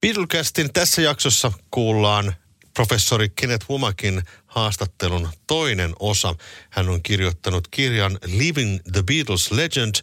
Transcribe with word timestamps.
Beatlecastin 0.00 0.72
tässä 0.72 1.02
jaksossa 1.02 1.52
kuullaan 1.70 2.34
professori 2.74 3.28
Kenneth 3.28 3.70
Womakin 3.70 4.22
haastattelun 4.46 5.28
toinen 5.46 5.92
osa. 5.98 6.34
Hän 6.70 6.88
on 6.88 7.02
kirjoittanut 7.02 7.68
kirjan 7.70 8.18
Living 8.26 8.78
the 8.92 9.02
Beatles 9.02 9.50
Legend, 9.50 9.94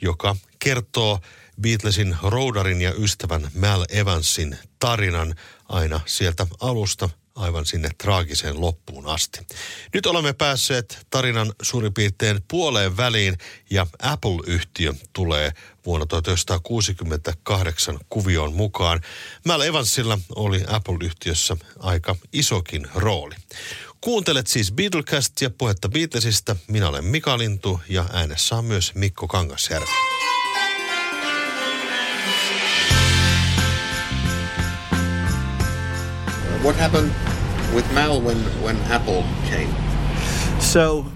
joka 0.00 0.36
kertoo 0.58 1.20
Beatlesin 1.60 2.16
roudarin 2.22 2.82
ja 2.82 2.94
ystävän 2.94 3.50
Mal 3.54 3.84
Evansin 3.88 4.58
tarinan 4.78 5.34
aina 5.68 6.00
sieltä 6.06 6.46
alusta 6.60 7.08
aivan 7.40 7.66
sinne 7.66 7.88
traagiseen 7.98 8.60
loppuun 8.60 9.06
asti. 9.06 9.40
Nyt 9.94 10.06
olemme 10.06 10.32
päässeet 10.32 11.06
tarinan 11.10 11.52
suurin 11.62 11.94
piirtein 11.94 12.40
puoleen 12.48 12.96
väliin 12.96 13.38
ja 13.70 13.86
Apple-yhtiö 14.02 14.92
tulee 15.12 15.52
vuonna 15.86 16.06
1968 16.06 17.98
kuvioon 18.08 18.54
mukaan. 18.54 19.00
Mal 19.44 19.60
Evansilla 19.60 20.18
oli 20.36 20.64
Apple-yhtiössä 20.68 21.56
aika 21.78 22.16
isokin 22.32 22.88
rooli. 22.94 23.34
Kuuntelet 24.00 24.46
siis 24.46 24.72
Beatlecastia, 24.72 25.50
puhetta 25.50 25.88
Beatlesista. 25.88 26.56
Minä 26.68 26.88
olen 26.88 27.04
Mika 27.04 27.38
Lintu 27.38 27.80
ja 27.88 28.04
äänessä 28.12 28.56
on 28.56 28.64
myös 28.64 28.94
Mikko 28.94 29.28
Kangasjärvi. 29.28 29.90
What 36.62 36.76
happened 36.76 37.29
with 37.74 37.90
Mal 37.94 38.20
when, 38.20 38.36
when 38.62 38.76
Apple 38.88 39.24
came? 39.46 39.72
So, 40.60 41.06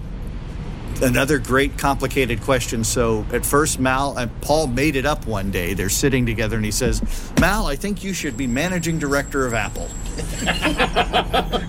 another 1.01 1.39
great 1.39 1.77
complicated 1.77 2.41
question. 2.41 2.83
So, 2.83 3.25
at 3.31 3.45
first, 3.45 3.79
Mal 3.79 4.17
and 4.17 4.41
Paul 4.41 4.67
made 4.67 4.95
it 4.95 5.05
up 5.05 5.25
one 5.25 5.51
day. 5.51 5.73
They're 5.73 5.89
sitting 5.89 6.25
together 6.25 6.55
and 6.55 6.65
he 6.65 6.71
says, 6.71 7.01
Mal, 7.39 7.67
I 7.67 7.75
think 7.75 8.03
you 8.03 8.13
should 8.13 8.37
be 8.37 8.47
managing 8.47 8.99
director 8.99 9.45
of 9.45 9.53
Apple. 9.53 9.89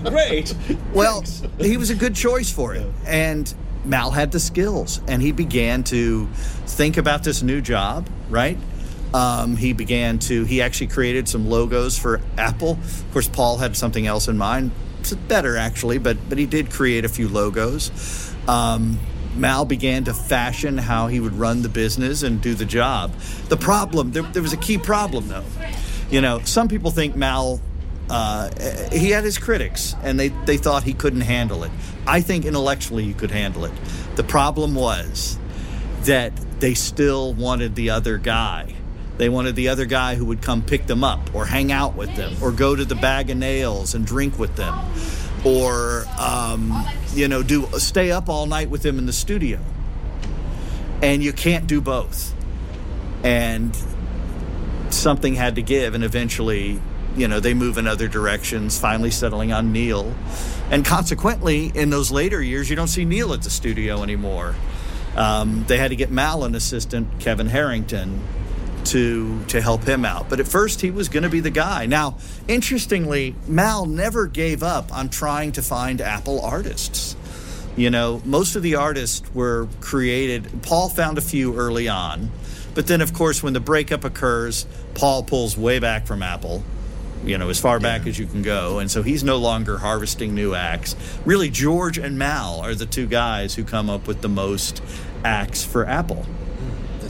Great. 0.09 0.55
Well, 0.93 1.23
he 1.59 1.77
was 1.77 1.89
a 1.89 1.95
good 1.95 2.15
choice 2.15 2.51
for 2.51 2.75
it. 2.75 2.87
And 3.05 3.53
Mal 3.85 4.11
had 4.11 4.31
the 4.31 4.39
skills 4.39 5.01
and 5.07 5.21
he 5.21 5.31
began 5.31 5.83
to 5.85 6.27
think 6.65 6.97
about 6.97 7.23
this 7.23 7.41
new 7.41 7.61
job, 7.61 8.07
right? 8.29 8.57
Um, 9.13 9.55
he 9.55 9.73
began 9.73 10.19
to, 10.19 10.43
he 10.43 10.61
actually 10.61 10.87
created 10.87 11.29
some 11.29 11.49
logos 11.49 11.97
for 11.97 12.21
Apple. 12.37 12.71
Of 12.71 13.05
course, 13.13 13.29
Paul 13.29 13.57
had 13.57 13.77
something 13.77 14.05
else 14.05 14.27
in 14.27 14.37
mind. 14.37 14.71
It's 14.99 15.13
better, 15.13 15.55
actually, 15.55 15.97
but, 15.97 16.17
but 16.27 16.37
he 16.37 16.45
did 16.45 16.71
create 16.71 17.05
a 17.05 17.09
few 17.09 17.27
logos. 17.29 18.33
Um, 18.47 18.99
Mal 19.35 19.65
began 19.65 20.03
to 20.05 20.13
fashion 20.13 20.77
how 20.77 21.07
he 21.07 21.19
would 21.19 21.33
run 21.33 21.61
the 21.61 21.69
business 21.69 22.23
and 22.23 22.41
do 22.41 22.53
the 22.53 22.65
job. 22.65 23.13
The 23.49 23.57
problem, 23.57 24.11
there, 24.11 24.23
there 24.23 24.41
was 24.41 24.53
a 24.53 24.57
key 24.57 24.77
problem, 24.77 25.27
though. 25.27 25.45
You 26.09 26.21
know, 26.21 26.41
some 26.43 26.67
people 26.67 26.91
think 26.91 27.15
Mal 27.15 27.61
uh, 28.09 28.49
he 28.91 29.09
had 29.09 29.23
his 29.23 29.37
critics 29.37 29.95
and 30.01 30.19
they, 30.19 30.29
they 30.29 30.57
thought 30.57 30.83
he 30.83 30.93
couldn't 30.93 31.21
handle 31.21 31.63
it. 31.63 31.71
I 32.05 32.21
think 32.21 32.45
intellectually 32.45 33.03
he 33.03 33.13
could 33.13 33.31
handle 33.31 33.65
it. 33.65 33.73
The 34.15 34.23
problem 34.23 34.75
was 34.75 35.37
that 36.03 36.33
they 36.59 36.73
still 36.73 37.33
wanted 37.33 37.75
the 37.75 37.89
other 37.89 38.17
guy. 38.17 38.75
They 39.17 39.29
wanted 39.29 39.55
the 39.55 39.69
other 39.69 39.85
guy 39.85 40.15
who 40.15 40.25
would 40.25 40.41
come 40.41 40.61
pick 40.61 40.85
them 40.85 41.03
up 41.03 41.33
or 41.33 41.45
hang 41.45 41.71
out 41.71 41.95
with 41.95 42.15
them 42.15 42.35
or 42.41 42.51
go 42.51 42.75
to 42.75 42.85
the 42.85 42.95
bag 42.95 43.29
of 43.29 43.37
nails 43.37 43.95
and 43.95 44.05
drink 44.05 44.37
with 44.37 44.55
them 44.55 44.77
or, 45.43 46.05
um, 46.19 46.85
you 47.13 47.27
know, 47.27 47.41
do 47.41 47.67
stay 47.77 48.11
up 48.11 48.29
all 48.29 48.45
night 48.45 48.69
with 48.69 48.83
them 48.83 48.97
in 48.99 49.05
the 49.05 49.13
studio. 49.13 49.59
And 51.01 51.23
you 51.23 51.33
can't 51.33 51.67
do 51.67 51.81
both. 51.81 52.33
And 53.23 53.75
something 54.89 55.35
had 55.35 55.55
to 55.55 55.61
give, 55.61 55.95
and 55.95 56.03
eventually 56.03 56.79
you 57.17 57.27
know, 57.27 57.39
they 57.39 57.53
move 57.53 57.77
in 57.77 57.87
other 57.87 58.07
directions, 58.07 58.79
finally 58.79 59.09
settling 59.09 59.51
on 59.51 59.73
Neil. 59.73 60.15
And 60.69 60.85
consequently, 60.85 61.71
in 61.73 61.89
those 61.89 62.11
later 62.11 62.41
years, 62.41 62.69
you 62.69 62.75
don't 62.75 62.87
see 62.87 63.05
Neil 63.05 63.33
at 63.33 63.41
the 63.41 63.49
studio 63.49 64.03
anymore. 64.03 64.55
Um, 65.15 65.65
they 65.67 65.77
had 65.77 65.89
to 65.89 65.95
get 65.95 66.11
Mal 66.11 66.43
an 66.43 66.53
assistant, 66.53 67.19
Kevin 67.19 67.47
Harrington, 67.47 68.21
to 68.87 69.43
to 69.45 69.61
help 69.61 69.83
him 69.83 70.05
out. 70.05 70.29
But 70.29 70.39
at 70.39 70.47
first, 70.47 70.81
he 70.81 70.91
was 70.91 71.09
going 71.09 71.23
to 71.23 71.29
be 71.29 71.39
the 71.39 71.49
guy. 71.49 71.85
Now, 71.85 72.17
interestingly, 72.47 73.35
Mal 73.47 73.85
never 73.85 74.27
gave 74.27 74.63
up 74.63 74.93
on 74.93 75.09
trying 75.09 75.51
to 75.53 75.61
find 75.61 76.01
Apple 76.01 76.41
artists. 76.41 77.15
You 77.75 77.89
know, 77.91 78.21
most 78.25 78.55
of 78.55 78.63
the 78.63 78.75
artists 78.75 79.21
were 79.33 79.67
created. 79.81 80.63
Paul 80.63 80.89
found 80.89 81.17
a 81.17 81.21
few 81.21 81.55
early 81.55 81.87
on, 81.87 82.31
but 82.73 82.87
then, 82.87 83.01
of 83.01 83.13
course, 83.13 83.43
when 83.43 83.53
the 83.53 83.59
breakup 83.59 84.03
occurs, 84.03 84.65
Paul 84.95 85.23
pulls 85.23 85.55
way 85.55 85.79
back 85.79 86.07
from 86.07 86.23
Apple 86.23 86.63
you 87.23 87.37
know, 87.37 87.49
as 87.49 87.59
far 87.59 87.79
back 87.79 88.03
yeah. 88.03 88.09
as 88.09 88.19
you 88.19 88.25
can 88.25 88.41
go. 88.41 88.79
And 88.79 88.89
so 88.89 89.03
he's 89.03 89.23
no 89.23 89.37
longer 89.37 89.77
harvesting 89.77 90.33
new 90.33 90.53
acts. 90.53 90.95
Really, 91.25 91.49
George 91.49 91.97
and 91.97 92.17
Mal 92.17 92.59
are 92.61 92.75
the 92.75 92.85
two 92.85 93.07
guys 93.07 93.55
who 93.55 93.63
come 93.63 93.89
up 93.89 94.07
with 94.07 94.21
the 94.21 94.29
most 94.29 94.81
acts 95.23 95.63
for 95.63 95.85
Apple. 95.85 96.25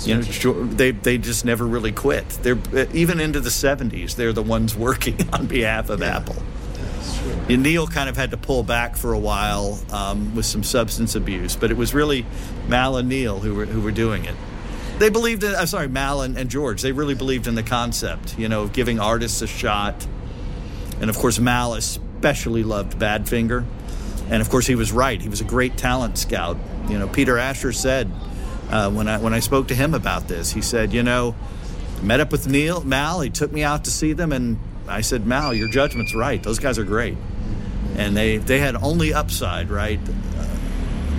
You 0.05 0.17
know, 0.17 0.65
they 0.65 0.91
they 0.91 1.17
just 1.17 1.45
never 1.45 1.65
really 1.65 1.91
quit. 1.91 2.27
They're 2.29 2.59
even 2.93 3.19
into 3.19 3.39
the 3.39 3.49
'70s. 3.49 4.15
They're 4.15 4.33
the 4.33 4.43
ones 4.43 4.75
working 4.87 5.29
on 5.33 5.47
behalf 5.47 5.89
of 5.89 6.01
yeah. 6.01 6.17
Apple. 6.17 6.35
And 7.49 7.63
Neil 7.63 7.87
kind 7.87 8.09
of 8.09 8.17
had 8.17 8.31
to 8.31 8.37
pull 8.37 8.63
back 8.63 8.97
for 8.97 9.13
a 9.13 9.19
while 9.19 9.79
um, 9.91 10.35
with 10.35 10.45
some 10.45 10.63
substance 10.63 11.15
abuse, 11.15 11.55
but 11.55 11.71
it 11.71 11.77
was 11.77 11.93
really 11.93 12.25
Mal 12.67 12.97
and 12.97 13.07
Neil 13.07 13.39
who 13.39 13.55
were 13.55 13.65
who 13.65 13.81
were 13.81 13.91
doing 13.91 14.25
it 14.25 14.35
they 14.99 15.09
believed 15.09 15.43
in, 15.43 15.55
I'm 15.55 15.67
sorry, 15.67 15.87
Mal 15.87 16.21
and, 16.21 16.37
and, 16.37 16.49
George, 16.49 16.81
they 16.81 16.91
really 16.91 17.13
believed 17.15 17.47
in 17.47 17.55
the 17.55 17.63
concept, 17.63 18.37
you 18.37 18.49
know, 18.49 18.63
of 18.63 18.73
giving 18.73 18.99
artists 18.99 19.41
a 19.41 19.47
shot. 19.47 20.07
And 20.99 21.09
of 21.09 21.17
course, 21.17 21.39
Mal 21.39 21.73
especially 21.73 22.63
loved 22.63 22.97
Badfinger. 22.97 23.65
And 24.29 24.41
of 24.41 24.49
course, 24.49 24.65
he 24.65 24.75
was 24.75 24.91
right. 24.91 25.21
He 25.21 25.29
was 25.29 25.41
a 25.41 25.45
great 25.45 25.77
talent 25.77 26.17
scout. 26.17 26.57
You 26.89 26.97
know, 26.97 27.07
Peter 27.07 27.37
Asher 27.37 27.71
said 27.71 28.11
uh, 28.69 28.89
when, 28.91 29.07
I, 29.07 29.17
when 29.17 29.33
I 29.33 29.39
spoke 29.39 29.67
to 29.69 29.75
him 29.75 29.93
about 29.93 30.27
this, 30.27 30.51
he 30.51 30.61
said, 30.61 30.93
you 30.93 31.03
know, 31.03 31.35
met 32.01 32.19
up 32.19 32.31
with 32.31 32.47
Neil, 32.47 32.83
Mal, 32.83 33.21
he 33.21 33.29
took 33.29 33.51
me 33.51 33.63
out 33.63 33.85
to 33.85 33.91
see 33.91 34.13
them, 34.13 34.31
and 34.31 34.59
I 34.87 35.01
said, 35.01 35.25
Mal, 35.25 35.53
your 35.53 35.69
judgment's 35.69 36.13
right. 36.13 36.41
Those 36.41 36.59
guys 36.59 36.77
are 36.77 36.83
great. 36.83 37.17
And 37.95 38.15
they, 38.15 38.37
they 38.37 38.59
had 38.59 38.75
only 38.75 39.13
upside, 39.13 39.69
right, 39.69 39.99
uh, 40.37 40.47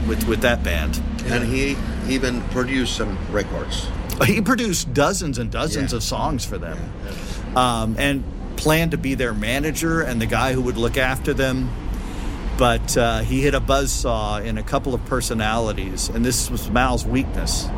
with, 0.07 0.29
with 0.29 0.43
that 0.43 0.63
band. 0.63 1.01
And 1.27 1.45
he 1.45 1.77
even 2.09 2.41
produced 2.51 2.97
some 2.97 3.19
records. 3.33 3.89
He 4.25 4.41
produced 4.41 4.93
dozens 4.95 5.39
and 5.39 5.51
dozens 5.51 5.93
yeah. 5.93 5.97
of 5.97 6.03
songs 6.03 6.45
for 6.45 6.59
them, 6.59 6.77
yeah, 7.05 7.13
yeah. 7.55 7.83
Um, 7.83 7.97
and 7.99 8.25
planned 8.57 8.91
to 8.91 8.99
be 8.99 9.15
their 9.15 9.33
manager 9.33 10.01
and 10.01 10.21
the 10.21 10.27
guy 10.27 10.53
who 10.53 10.61
would 10.63 10.77
look 10.77 10.97
after 10.97 11.33
them. 11.33 11.71
But 12.59 12.97
uh, 12.97 13.21
he 13.21 13.41
hit 13.41 13.55
a 13.55 13.61
buzz 13.61 13.93
saw 13.93 14.39
in 14.39 14.59
a 14.59 14.63
couple 14.63 14.95
of 14.95 15.05
personalities, 15.07 16.09
and 16.09 16.25
this 16.25 16.51
was 16.51 16.69
Mal's 16.71 17.07
weakness. 17.07 17.69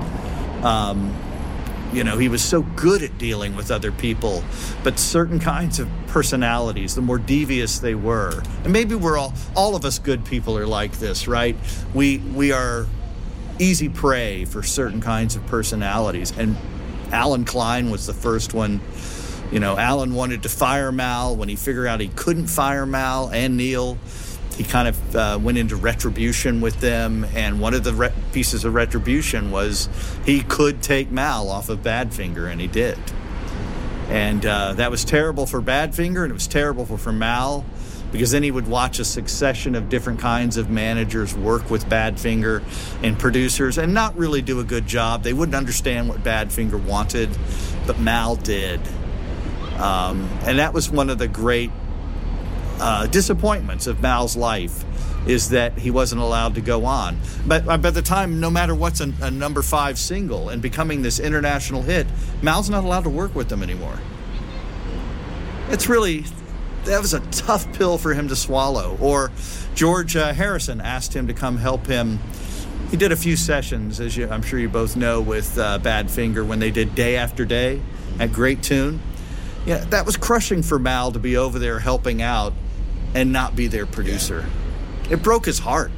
Um, 0.62 1.14
you 1.92 2.02
know, 2.02 2.16
he 2.18 2.28
was 2.28 2.42
so 2.42 2.62
good 2.62 3.02
at 3.02 3.18
dealing 3.18 3.54
with 3.56 3.70
other 3.70 3.92
people, 3.92 4.42
but 4.82 4.98
certain 4.98 5.38
kinds 5.38 5.80
of 5.80 5.88
personalities, 6.06 6.94
the 6.94 7.02
more 7.02 7.18
devious 7.18 7.80
they 7.80 7.94
were, 7.94 8.42
and 8.64 8.72
maybe 8.72 8.94
we're 8.94 9.18
all, 9.18 9.34
all 9.54 9.76
of 9.76 9.84
us 9.84 9.98
good 9.98 10.24
people 10.24 10.56
are 10.56 10.66
like 10.66 10.92
this, 10.92 11.28
right? 11.28 11.56
We 11.92 12.18
we 12.18 12.52
are 12.52 12.86
easy 13.60 13.88
prey 13.88 14.44
for 14.44 14.62
certain 14.62 15.00
kinds 15.00 15.36
of 15.36 15.46
personalities. 15.46 16.32
And 16.36 16.56
Allen 17.12 17.44
Klein 17.44 17.90
was 17.90 18.06
the 18.06 18.14
first 18.14 18.54
one. 18.54 18.80
You 19.52 19.60
know, 19.60 19.76
Allen 19.76 20.14
wanted 20.14 20.44
to 20.44 20.48
fire 20.48 20.90
Mal. 20.90 21.36
When 21.36 21.48
he 21.48 21.56
figured 21.56 21.86
out 21.86 22.00
he 22.00 22.08
couldn't 22.08 22.46
fire 22.46 22.86
Mal 22.86 23.28
and 23.30 23.56
Neil, 23.56 23.98
he 24.60 24.66
kind 24.66 24.88
of 24.88 25.16
uh, 25.16 25.38
went 25.42 25.56
into 25.56 25.74
retribution 25.74 26.60
with 26.60 26.80
them. 26.80 27.24
And 27.34 27.60
one 27.60 27.72
of 27.72 27.82
the 27.82 27.94
re- 27.94 28.12
pieces 28.32 28.66
of 28.66 28.74
retribution 28.74 29.50
was 29.50 29.88
he 30.26 30.42
could 30.42 30.82
take 30.82 31.10
Mal 31.10 31.48
off 31.48 31.70
of 31.70 31.78
Badfinger, 31.78 32.46
and 32.52 32.60
he 32.60 32.66
did. 32.66 32.98
And 34.10 34.44
uh, 34.44 34.74
that 34.74 34.90
was 34.90 35.02
terrible 35.02 35.46
for 35.46 35.62
Badfinger, 35.62 36.24
and 36.24 36.30
it 36.30 36.34
was 36.34 36.46
terrible 36.46 36.84
for, 36.84 36.98
for 36.98 37.10
Mal 37.10 37.64
because 38.12 38.32
then 38.32 38.42
he 38.42 38.50
would 38.50 38.68
watch 38.68 38.98
a 38.98 39.04
succession 39.04 39.74
of 39.74 39.88
different 39.88 40.20
kinds 40.20 40.58
of 40.58 40.68
managers 40.68 41.34
work 41.34 41.70
with 41.70 41.86
Badfinger 41.86 42.62
and 43.02 43.18
producers 43.18 43.78
and 43.78 43.94
not 43.94 44.14
really 44.18 44.42
do 44.42 44.60
a 44.60 44.64
good 44.64 44.86
job. 44.86 45.22
They 45.22 45.32
wouldn't 45.32 45.54
understand 45.54 46.06
what 46.10 46.22
Badfinger 46.22 46.84
wanted, 46.84 47.30
but 47.86 47.98
Mal 47.98 48.36
did. 48.36 48.80
Um, 49.78 50.28
and 50.42 50.58
that 50.58 50.74
was 50.74 50.90
one 50.90 51.08
of 51.08 51.16
the 51.16 51.28
great 51.28 51.70
uh, 52.80 53.06
disappointments 53.06 53.86
of 53.86 54.00
Mal's 54.00 54.36
life 54.36 54.84
is 55.26 55.50
that 55.50 55.76
he 55.78 55.90
wasn't 55.90 56.20
allowed 56.20 56.54
to 56.54 56.60
go 56.60 56.84
on. 56.86 57.18
But 57.46 57.68
uh, 57.68 57.76
by 57.76 57.90
the 57.90 58.02
time, 58.02 58.40
no 58.40 58.50
matter 58.50 58.74
what's 58.74 59.00
a, 59.00 59.12
a 59.20 59.30
number 59.30 59.62
five 59.62 59.98
single 59.98 60.48
and 60.48 60.62
becoming 60.62 61.02
this 61.02 61.20
international 61.20 61.82
hit, 61.82 62.06
Mal's 62.42 62.70
not 62.70 62.84
allowed 62.84 63.04
to 63.04 63.10
work 63.10 63.34
with 63.34 63.48
them 63.48 63.62
anymore. 63.62 63.98
It's 65.68 65.88
really 65.88 66.24
that 66.84 67.00
was 67.00 67.12
a 67.12 67.20
tough 67.30 67.70
pill 67.74 67.98
for 67.98 68.14
him 68.14 68.28
to 68.28 68.36
swallow. 68.36 68.96
Or 69.00 69.30
George 69.74 70.16
uh, 70.16 70.32
Harrison 70.32 70.80
asked 70.80 71.14
him 71.14 71.26
to 71.26 71.34
come 71.34 71.58
help 71.58 71.86
him. 71.86 72.18
He 72.90 72.96
did 72.96 73.12
a 73.12 73.16
few 73.16 73.36
sessions, 73.36 74.00
as 74.00 74.16
you, 74.16 74.28
I'm 74.28 74.42
sure 74.42 74.58
you 74.58 74.68
both 74.68 74.96
know, 74.96 75.20
with 75.20 75.56
uh, 75.58 75.78
Badfinger 75.78 76.44
when 76.44 76.58
they 76.58 76.70
did 76.70 76.94
Day 76.94 77.16
After 77.16 77.44
Day 77.44 77.80
at 78.18 78.32
Great 78.32 78.62
Tune. 78.62 79.00
Yeah, 79.66 79.84
that 79.90 80.06
was 80.06 80.16
crushing 80.16 80.62
for 80.62 80.78
Mal 80.78 81.12
to 81.12 81.18
be 81.18 81.36
over 81.36 81.58
there 81.58 81.78
helping 81.78 82.22
out 82.22 82.54
and 83.14 83.32
not 83.32 83.56
be 83.56 83.66
their 83.66 83.86
producer. 83.86 84.46
It 85.10 85.22
broke 85.22 85.46
his 85.46 85.58
heart. 85.60 85.90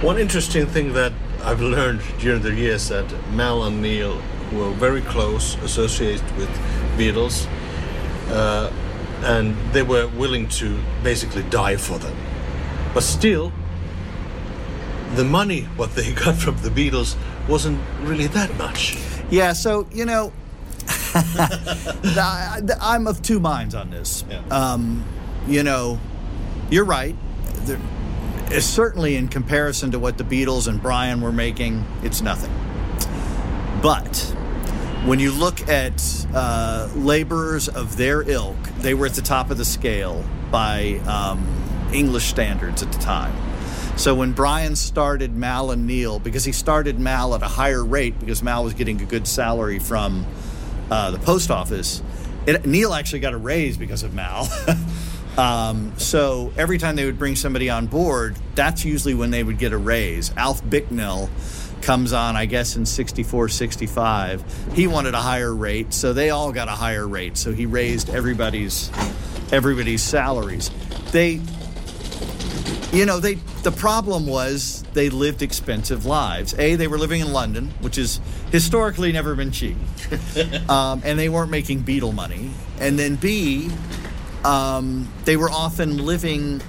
One 0.00 0.18
interesting 0.18 0.66
thing 0.66 0.92
that 0.94 1.12
I've 1.44 1.60
learned 1.60 2.02
during 2.18 2.42
the 2.42 2.54
years 2.54 2.88
that 2.88 3.06
Mal 3.32 3.64
and 3.64 3.82
Neil 3.82 4.20
were 4.52 4.70
very 4.72 5.00
close, 5.02 5.56
associated 5.62 6.24
with 6.36 6.48
Beatles, 6.96 7.48
uh, 8.28 8.70
and 9.24 9.56
they 9.72 9.82
were 9.82 10.08
willing 10.08 10.48
to 10.48 10.78
basically 11.02 11.42
die 11.44 11.76
for 11.76 11.98
them. 11.98 12.16
But 12.94 13.02
still, 13.02 13.52
the 15.14 15.24
money 15.24 15.62
what 15.76 15.94
they 15.94 16.12
got 16.24 16.36
from 16.36 16.56
the 16.58 16.70
Beatles 16.70 17.16
wasn't 17.48 17.80
really 18.02 18.26
that 18.28 18.56
much. 18.56 18.98
Yeah, 19.30 19.52
so 19.52 19.86
you 19.92 20.04
know, 20.04 20.32
I'm 22.80 23.06
of 23.06 23.22
two 23.22 23.40
minds 23.40 23.74
on 23.74 23.90
this. 23.90 24.24
Yeah. 24.28 24.42
Um, 24.50 25.04
you 25.46 25.62
know, 25.62 26.00
you're 26.70 26.84
right. 26.84 27.16
There, 27.64 27.80
certainly 28.60 29.16
in 29.16 29.28
comparison 29.28 29.90
to 29.92 29.98
what 29.98 30.18
the 30.18 30.24
Beatles 30.24 30.68
and 30.68 30.80
Brian 30.80 31.20
were 31.20 31.32
making, 31.32 31.84
it's 32.02 32.20
nothing. 32.22 32.52
But 33.82 34.16
when 35.04 35.18
you 35.18 35.32
look 35.32 35.68
at 35.68 36.26
uh, 36.34 36.88
laborers 36.94 37.68
of 37.68 37.96
their 37.96 38.22
ilk, 38.22 38.56
they 38.78 38.94
were 38.94 39.06
at 39.06 39.14
the 39.14 39.22
top 39.22 39.50
of 39.50 39.58
the 39.58 39.64
scale 39.64 40.24
by 40.50 41.00
um, 41.06 41.44
English 41.92 42.26
standards 42.26 42.82
at 42.82 42.92
the 42.92 42.98
time. 42.98 43.34
So 43.96 44.14
when 44.14 44.32
Brian 44.32 44.74
started 44.76 45.36
Mal 45.36 45.70
and 45.70 45.86
Neil, 45.86 46.18
because 46.18 46.44
he 46.44 46.52
started 46.52 46.98
Mal 46.98 47.34
at 47.34 47.42
a 47.42 47.48
higher 47.48 47.84
rate 47.84 48.18
because 48.18 48.42
Mal 48.42 48.64
was 48.64 48.74
getting 48.74 49.00
a 49.02 49.04
good 49.04 49.26
salary 49.26 49.78
from 49.78 50.26
uh, 50.92 51.10
the 51.10 51.18
post 51.18 51.50
office, 51.50 52.02
it, 52.46 52.66
Neil 52.66 52.92
actually 52.92 53.20
got 53.20 53.32
a 53.32 53.38
raise 53.38 53.78
because 53.78 54.02
of 54.02 54.12
Mal. 54.12 54.46
um, 55.38 55.94
so 55.96 56.52
every 56.58 56.76
time 56.76 56.96
they 56.96 57.06
would 57.06 57.18
bring 57.18 57.34
somebody 57.34 57.70
on 57.70 57.86
board, 57.86 58.36
that's 58.54 58.84
usually 58.84 59.14
when 59.14 59.30
they 59.30 59.42
would 59.42 59.56
get 59.56 59.72
a 59.72 59.78
raise. 59.78 60.36
Alf 60.36 60.68
Bicknell 60.68 61.30
comes 61.80 62.12
on, 62.12 62.36
I 62.36 62.44
guess, 62.44 62.76
in 62.76 62.84
64, 62.84 63.48
65. 63.48 64.74
He 64.74 64.86
wanted 64.86 65.14
a 65.14 65.20
higher 65.20 65.54
rate, 65.54 65.94
so 65.94 66.12
they 66.12 66.28
all 66.28 66.52
got 66.52 66.68
a 66.68 66.72
higher 66.72 67.08
rate. 67.08 67.38
So 67.38 67.52
he 67.52 67.64
raised 67.64 68.10
everybody's 68.10 68.90
everybody's 69.50 70.02
salaries. 70.02 70.70
They 71.10 71.40
you 72.92 73.06
know, 73.06 73.18
they 73.18 73.34
the 73.62 73.72
problem 73.72 74.26
was 74.26 74.84
they 74.92 75.08
lived 75.08 75.40
expensive 75.40 76.04
lives. 76.04 76.54
A, 76.58 76.74
they 76.74 76.86
were 76.86 76.98
living 76.98 77.22
in 77.22 77.32
London, 77.32 77.72
which 77.80 77.96
is 77.96 78.20
historically 78.52 79.10
never 79.10 79.34
been 79.34 79.50
cheap, 79.50 79.76
um, 80.68 81.02
and 81.04 81.18
they 81.18 81.28
weren't 81.28 81.50
making 81.50 81.82
Beatle 81.82 82.14
money. 82.14 82.50
And 82.78 82.98
then 82.98 83.16
B, 83.16 83.70
um, 84.44 85.08
they 85.24 85.36
were 85.36 85.50
often 85.50 85.98
living 85.98 86.60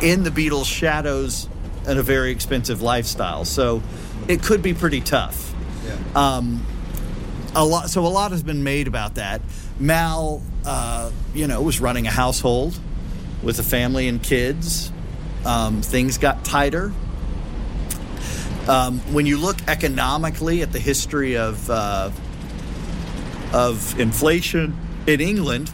in 0.00 0.22
the 0.22 0.30
Beatles' 0.30 0.66
shadows 0.66 1.48
in 1.86 1.98
a 1.98 2.02
very 2.02 2.30
expensive 2.30 2.80
lifestyle. 2.80 3.44
So 3.44 3.82
it 4.28 4.42
could 4.42 4.62
be 4.62 4.74
pretty 4.74 5.00
tough. 5.00 5.54
Um, 6.16 6.64
a 7.54 7.64
lot. 7.64 7.90
So 7.90 8.06
a 8.06 8.08
lot 8.08 8.30
has 8.30 8.42
been 8.42 8.62
made 8.62 8.86
about 8.86 9.16
that. 9.16 9.40
Mal, 9.80 10.42
uh, 10.64 11.10
you 11.34 11.46
know, 11.46 11.62
was 11.62 11.80
running 11.80 12.06
a 12.06 12.10
household 12.10 12.78
with 13.42 13.58
a 13.58 13.62
family 13.62 14.06
and 14.06 14.22
kids. 14.22 14.92
Um, 15.44 15.82
things 15.82 16.18
got 16.18 16.44
tighter. 16.44 16.92
Um, 18.68 18.98
when 19.14 19.24
you 19.24 19.38
look 19.38 19.56
economically 19.66 20.60
at 20.60 20.72
the 20.72 20.78
history 20.78 21.38
of 21.38 21.70
uh, 21.70 22.10
of 23.54 23.98
inflation 23.98 24.76
in 25.06 25.22
England, 25.22 25.72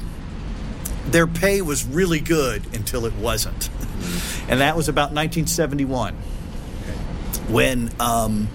their 1.07 1.27
pay 1.27 1.61
was 1.61 1.85
really 1.85 2.21
good 2.21 2.65
until 2.73 3.05
it 3.05 3.15
wasn't, 3.15 3.69
and 4.49 4.61
that 4.61 4.77
was 4.77 4.89
about 4.89 5.13
1971 5.13 6.15
when 7.49 7.91
um, 7.99 8.49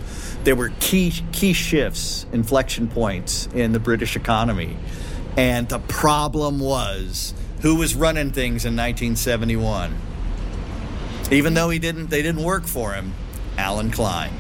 there 0.46 0.56
were 0.56 0.72
key 0.80 1.14
key 1.34 1.52
shifts, 1.52 2.26
inflection 2.32 2.88
points 2.88 3.48
in 3.54 3.74
the 3.74 3.80
British 3.80 4.16
economy, 4.16 4.78
and 5.36 5.68
the 5.68 5.80
problem 5.80 6.62
was 6.62 7.34
who 7.62 7.76
was 7.76 7.94
running 7.94 8.32
things 8.32 8.64
in 8.64 8.74
1971. 8.78 9.94
Even 11.30 11.54
though 11.56 11.70
he 11.70 11.78
didn't, 11.78 12.10
they 12.10 12.22
didn't 12.22 12.42
work 12.42 12.66
for 12.66 12.94
him. 12.94 13.14
Allen 13.60 13.92
Klein. 13.92 14.34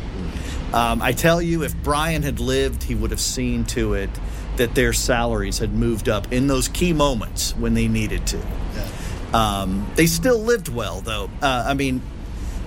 Um, 0.73 1.01
I 1.01 1.11
tell 1.11 1.41
you, 1.41 1.63
if 1.63 1.75
Brian 1.83 2.23
had 2.23 2.39
lived, 2.39 2.83
he 2.83 2.95
would 2.95 3.11
have 3.11 3.19
seen 3.19 3.65
to 3.65 3.93
it 3.93 4.09
that 4.57 4.75
their 4.75 4.93
salaries 4.93 5.57
had 5.59 5.73
moved 5.73 6.09
up 6.09 6.31
in 6.31 6.47
those 6.47 6.67
key 6.67 6.93
moments 6.93 7.55
when 7.55 7.73
they 7.73 7.87
needed 7.87 8.25
to. 8.27 8.41
Um, 9.33 9.89
they 9.95 10.07
still 10.07 10.39
lived 10.39 10.69
well, 10.69 11.01
though. 11.01 11.29
Uh, 11.41 11.65
I 11.67 11.73
mean, 11.73 12.01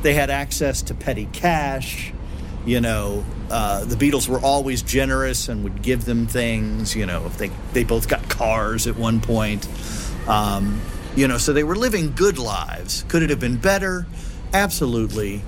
they 0.03 0.15
had 0.15 0.31
access 0.31 0.83
to 0.83 0.95
petty 0.95 1.29
cash. 1.33 2.13
You 2.65 2.81
know, 2.81 3.25
uh, 3.51 3.85
the 3.85 3.97
Beatles 3.97 4.29
were 4.29 4.39
always 4.39 4.83
generous 4.83 5.49
and 5.49 5.65
would 5.65 5.83
give 5.83 6.05
them 6.05 6.27
things. 6.27 6.95
You 6.95 7.07
know, 7.07 7.27
if 7.27 7.37
they 7.39 7.51
they 7.73 7.83
both 7.85 8.09
got 8.09 8.29
cars 8.29 8.87
at 8.87 8.97
one 8.97 9.21
point. 9.21 9.67
Um, 10.29 10.81
you 11.17 11.29
know, 11.29 11.37
so 11.37 11.53
they 11.53 11.65
were 11.65 11.77
living 11.77 12.13
good 12.15 12.39
lives. 12.39 13.05
Could 13.09 13.23
it 13.23 13.31
have 13.31 13.41
been 13.41 13.57
better? 13.57 14.07
Absolutely. 14.55 15.43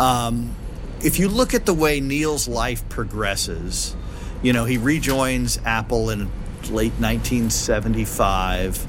Um, 0.00 0.56
if 1.02 1.18
you 1.18 1.28
look 1.28 1.52
at 1.52 1.66
the 1.66 1.74
way 1.74 2.00
Neil's 2.00 2.48
life 2.48 2.88
progresses, 2.88 3.94
you 4.42 4.54
know, 4.54 4.64
he 4.64 4.78
rejoins 4.78 5.58
Apple 5.66 6.08
in 6.08 6.30
late 6.70 6.94
1975. 6.98 8.86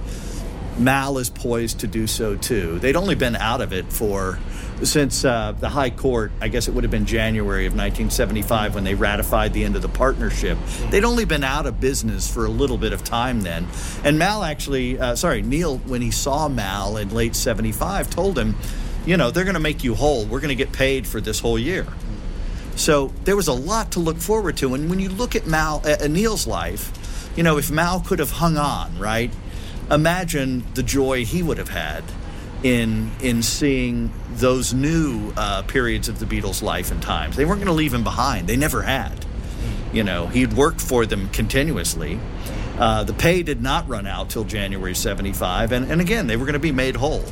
Mal 0.79 1.17
is 1.17 1.29
poised 1.29 1.81
to 1.81 1.87
do 1.87 2.07
so 2.07 2.37
too. 2.37 2.79
They'd 2.79 2.95
only 2.95 3.15
been 3.15 3.35
out 3.35 3.59
of 3.59 3.73
it 3.73 3.91
for 3.91 4.39
since 4.83 5.25
uh, 5.25 5.51
the 5.59 5.67
High 5.69 5.89
Court, 5.89 6.31
I 6.41 6.47
guess 6.47 6.69
it 6.69 6.73
would 6.73 6.85
have 6.85 6.91
been 6.91 7.05
January 7.05 7.65
of 7.65 7.73
1975 7.73 8.73
when 8.73 8.83
they 8.85 8.95
ratified 8.95 9.53
the 9.53 9.65
end 9.65 9.75
of 9.75 9.81
the 9.81 9.89
partnership. 9.89 10.57
They'd 10.89 11.03
only 11.03 11.25
been 11.25 11.43
out 11.43 11.65
of 11.65 11.81
business 11.81 12.33
for 12.33 12.45
a 12.45 12.49
little 12.49 12.77
bit 12.77 12.93
of 12.93 13.03
time 13.03 13.41
then. 13.41 13.67
And 14.03 14.17
Mal 14.17 14.43
actually, 14.43 14.97
uh, 14.97 15.15
sorry, 15.15 15.41
Neil, 15.41 15.77
when 15.79 16.01
he 16.01 16.09
saw 16.09 16.47
Mal 16.47 16.97
in 16.97 17.13
late 17.13 17.35
75, 17.35 18.09
told 18.09 18.39
him, 18.39 18.55
you 19.05 19.17
know, 19.17 19.31
they're 19.31 19.43
going 19.43 19.55
to 19.55 19.59
make 19.59 19.83
you 19.83 19.95
whole. 19.95 20.25
We're 20.25 20.39
going 20.39 20.49
to 20.49 20.55
get 20.55 20.71
paid 20.71 21.07
for 21.07 21.19
this 21.21 21.39
whole 21.39 21.57
year. 21.57 21.87
So 22.75 23.13
there 23.25 23.35
was 23.35 23.47
a 23.47 23.53
lot 23.53 23.91
to 23.93 23.99
look 23.99 24.17
forward 24.17 24.57
to. 24.57 24.73
And 24.73 24.89
when 24.89 24.99
you 24.99 25.09
look 25.09 25.35
at 25.35 25.45
Mal, 25.45 25.81
uh, 25.85 26.07
Neil's 26.07 26.47
life, 26.47 27.31
you 27.35 27.43
know, 27.43 27.57
if 27.57 27.71
Mal 27.71 27.99
could 27.99 28.19
have 28.19 28.31
hung 28.31 28.57
on, 28.57 28.97
right? 28.97 29.31
Imagine 29.89 30.63
the 30.73 30.83
joy 30.83 31.25
he 31.25 31.43
would 31.43 31.57
have 31.57 31.69
had 31.69 32.03
in 32.63 33.11
in 33.21 33.41
seeing 33.41 34.11
those 34.33 34.73
new 34.73 35.33
uh, 35.35 35.63
periods 35.63 36.07
of 36.07 36.19
the 36.19 36.25
Beatles' 36.25 36.61
life 36.61 36.91
and 36.91 37.01
times. 37.01 37.35
They 37.35 37.45
weren't 37.45 37.59
going 37.59 37.67
to 37.67 37.73
leave 37.73 37.93
him 37.93 38.03
behind. 38.03 38.47
They 38.47 38.57
never 38.57 38.83
had. 38.83 39.25
You 39.91 40.03
know, 40.03 40.27
he'd 40.27 40.53
worked 40.53 40.79
for 40.79 41.05
them 41.05 41.27
continuously. 41.29 42.19
Uh, 42.77 43.03
the 43.03 43.13
pay 43.13 43.43
did 43.43 43.61
not 43.61 43.87
run 43.89 44.07
out 44.07 44.29
till 44.29 44.43
January 44.43 44.95
'75, 44.95 45.71
and, 45.71 45.91
and 45.91 45.99
again, 45.99 46.27
they 46.27 46.37
were 46.37 46.45
going 46.45 46.53
to 46.53 46.59
be 46.59 46.71
made 46.71 46.95
whole. 46.95 47.25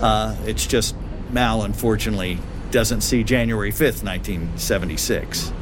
Uh, 0.00 0.36
it's 0.44 0.66
just 0.66 0.94
Mal, 1.30 1.62
unfortunately, 1.62 2.38
doesn't 2.70 3.00
see 3.00 3.24
January 3.24 3.70
5th, 3.72 4.02
1976. 4.04 5.52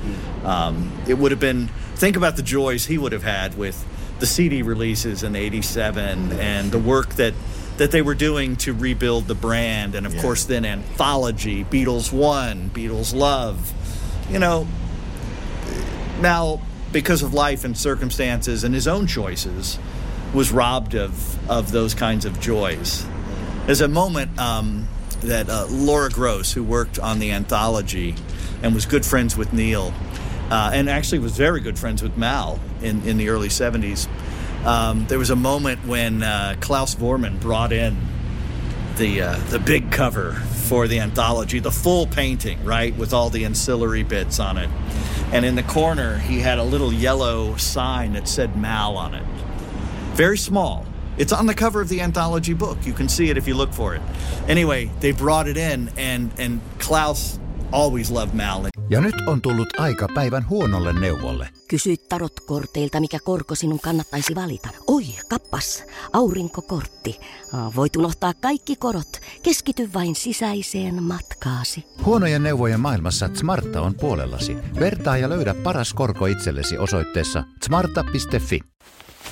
Um, 0.45 0.93
it 1.09 1.15
would 1.15 1.31
have 1.31 1.41
been, 1.41 1.69
think 1.95 2.17
about 2.17 2.37
the 2.37 2.43
joys 2.43 2.87
he 2.87 2.99
would 2.99 3.13
have 3.13 3.23
had 3.23 3.57
with 3.57 3.87
the 4.19 4.27
CD 4.27 4.63
releases 4.63 5.23
in 5.23 5.35
87 5.37 6.33
and 6.33 6.71
the 6.71 6.79
work 6.79 7.11
that 7.15 7.35
that 7.77 7.91
they 7.91 8.03
were 8.03 8.15
doing 8.15 8.55
to 8.55 8.73
rebuild 8.73 9.27
the 9.27 9.35
brand 9.35 9.97
and 9.97 10.07
of 10.07 10.15
Yeah. 10.15 10.23
course 10.23 10.45
then 10.45 10.65
anthology 10.65 11.65
beatles 11.65 12.13
one 12.13 12.71
beatles 12.73 13.13
love 13.13 13.73
you 14.31 14.39
know 14.39 14.69
Mal, 16.21 16.63
because 16.93 17.23
of 17.23 17.35
life 17.35 17.65
and 17.65 17.77
circumstances 17.77 18.63
and 18.63 18.73
his 18.75 18.87
own 18.87 19.09
choices 19.09 19.79
was 20.33 20.53
robbed 20.53 20.95
of 20.95 21.37
of 21.51 21.73
those 21.73 21.95
kinds 21.95 22.25
of 22.25 22.39
joys 22.41 23.05
there's 23.67 23.81
a 23.81 23.89
moment 23.89 24.39
um, 24.39 24.89
that 25.21 25.49
uh, 25.49 25.67
laura 25.71 26.11
gross 26.11 26.53
who 26.53 26.63
worked 26.63 26.99
on 26.99 27.19
the 27.19 27.31
anthology 27.31 28.15
and 28.63 28.75
was 28.75 28.87
good 28.87 29.05
friends 29.05 29.37
with 29.37 29.53
neil 29.53 29.93
uh, 30.51 30.71
and 30.73 30.89
actually 30.89 31.19
was 31.19 31.37
very 31.37 31.61
good 31.61 31.79
friends 31.79 32.03
with 32.03 32.17
Mal 32.17 32.61
in, 32.83 33.03
in 33.09 33.17
the 33.17 33.29
early 33.29 33.49
70s. 33.49 34.09
Um, 34.65 35.07
there 35.07 35.19
was 35.19 35.31
a 35.31 35.37
moment 35.37 35.87
when 35.87 36.23
uh, 36.23 36.57
Klaus 36.61 36.95
Voormann 36.95 37.41
brought 37.41 37.73
in 37.73 37.97
the 38.97 39.23
uh, 39.23 39.37
the 39.51 39.59
big 39.59 39.91
cover 39.91 40.33
for 40.33 40.87
the 40.87 41.01
anthology, 41.01 41.59
the 41.59 41.71
full 41.71 42.07
painting, 42.07 42.65
right, 42.65 42.97
with 42.97 43.13
all 43.13 43.29
the 43.29 43.45
ancillary 43.45 44.05
bits 44.05 44.39
on 44.39 44.57
it. 44.57 44.71
And 45.33 45.45
in 45.45 45.57
the 45.57 45.63
corner, 45.65 46.19
he 46.19 46.39
had 46.39 46.59
a 46.59 46.63
little 46.63 46.93
yellow 46.93 47.57
sign 47.57 48.13
that 48.13 48.29
said 48.29 48.57
Mal 48.57 48.97
on 48.97 49.15
it. 49.15 49.27
Very 50.15 50.39
small. 50.39 50.87
It's 51.19 51.39
on 51.39 51.47
the 51.47 51.55
cover 51.55 51.83
of 51.83 51.89
the 51.89 52.03
anthology 52.03 52.55
book. 52.55 52.87
You 52.87 52.95
can 52.95 53.09
see 53.09 53.31
it 53.31 53.37
if 53.37 53.49
you 53.49 53.59
look 53.59 53.73
for 53.73 53.97
it. 53.97 54.03
Anyway, 54.49 54.91
they 55.01 55.13
brought 55.13 55.51
it 55.51 55.57
in, 55.57 55.91
and 56.15 56.31
and 56.47 56.61
Klaus 56.87 57.41
always 57.73 58.11
loved 58.11 58.35
Mal. 58.35 58.63
Ja 58.91 59.01
nyt 59.01 59.15
on 59.27 59.43
tullut 59.43 59.81
aika 59.81 60.09
päivän 60.15 60.49
huonolle 60.49 60.93
neuvolle. 60.93 61.49
Kysy 61.69 61.97
tarotkorteilta, 62.09 63.01
mikä 63.01 63.19
korko 63.25 63.55
sinun 63.55 63.81
kannattaisi 63.81 64.35
valita. 64.35 64.69
Oi, 64.87 65.05
kappas, 65.29 65.85
aurinkokortti. 66.13 67.21
Voit 67.77 67.97
unohtaa 67.97 68.33
kaikki 68.35 68.77
korot. 68.77 69.21
Keskity 69.43 69.91
vain 69.95 70.15
sisäiseen 70.15 71.03
matkaasi. 71.03 71.85
Huonojen 72.05 72.43
neuvojen 72.43 72.81
maailmassa 72.81 73.31
Smarta 73.35 73.81
on 73.81 73.95
puolellasi. 73.95 74.57
Vertaa 74.81 75.17
ja 75.17 75.29
löydä 75.29 75.55
paras 75.55 75.95
korko 75.95 76.27
itsellesi 76.27 76.79
osoitteessa 76.79 77.45
smarta.fi. 77.65 78.61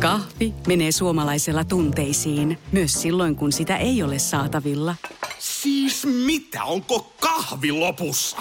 Kahvi 0.00 0.54
menee 0.66 0.92
suomalaisella 0.92 1.64
tunteisiin, 1.64 2.58
myös 2.72 3.02
silloin 3.02 3.36
kun 3.36 3.52
sitä 3.52 3.76
ei 3.76 4.02
ole 4.02 4.18
saatavilla. 4.18 4.94
Siis 5.38 6.06
mitä? 6.26 6.64
Onko 6.64 7.12
kahvi 7.20 7.72
lopussa? 7.72 8.36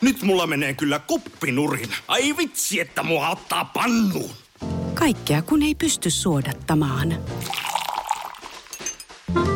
Nyt 0.00 0.22
mulla 0.22 0.46
menee 0.46 0.74
kyllä 0.74 0.98
kuppinurin. 0.98 1.88
Ai 2.08 2.36
vitsi, 2.36 2.80
että 2.80 3.02
mua 3.02 3.28
ottaa 3.28 3.64
pannuun. 3.64 4.30
Kaikkea 4.94 5.42
kun 5.42 5.62
ei 5.62 5.74
pysty 5.74 6.10
suodattamaan. 6.10 7.14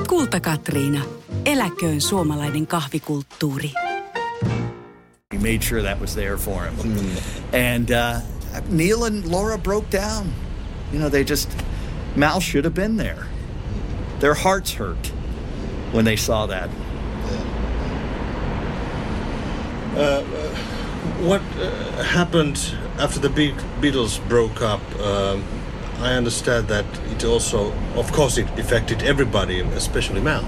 Kulta 0.08 0.40
Katriina. 0.40 1.04
Eläköön 1.44 2.00
suomalainen 2.00 2.66
kahvikulttuuri. 2.66 3.70
He 5.34 5.38
made 5.38 5.60
sure 5.68 5.82
that 5.82 6.00
was 6.00 6.14
there 6.14 6.36
for 6.36 6.62
him. 6.62 7.00
And 7.76 7.88
uh, 7.90 8.22
Neil 8.68 9.02
and 9.02 9.24
Laura 9.30 9.58
broke 9.58 9.98
down. 9.98 10.26
You 10.92 10.98
know, 10.98 11.08
they 11.08 11.24
just, 11.24 11.50
Mal 12.14 12.40
should 12.40 12.64
have 12.64 12.74
been 12.74 12.96
there. 12.96 13.26
Their 14.20 14.34
hearts 14.34 14.74
hurt 14.74 15.06
when 15.92 16.04
they 16.04 16.16
saw 16.16 16.46
that. 16.46 16.70
What 21.22 21.40
uh, 21.56 22.02
happened 22.02 22.74
after 22.98 23.20
the 23.20 23.28
Be- 23.28 23.52
Beatles 23.80 24.18
broke 24.28 24.60
up? 24.60 24.80
Um, 24.98 25.44
I 25.98 26.14
understand 26.14 26.66
that 26.66 26.84
it 27.12 27.24
also, 27.24 27.72
of 27.94 28.10
course, 28.10 28.38
it 28.38 28.48
affected 28.58 29.04
everybody, 29.04 29.60
especially 29.60 30.20
Mal. 30.20 30.44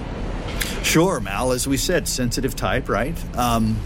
Sure, 0.83 1.21
Mal, 1.21 1.53
as 1.53 1.69
we 1.69 1.77
said, 1.77 2.09
sensitive 2.09 2.57
type, 2.57 2.89
right? 2.89 3.17
Um, 3.37 3.79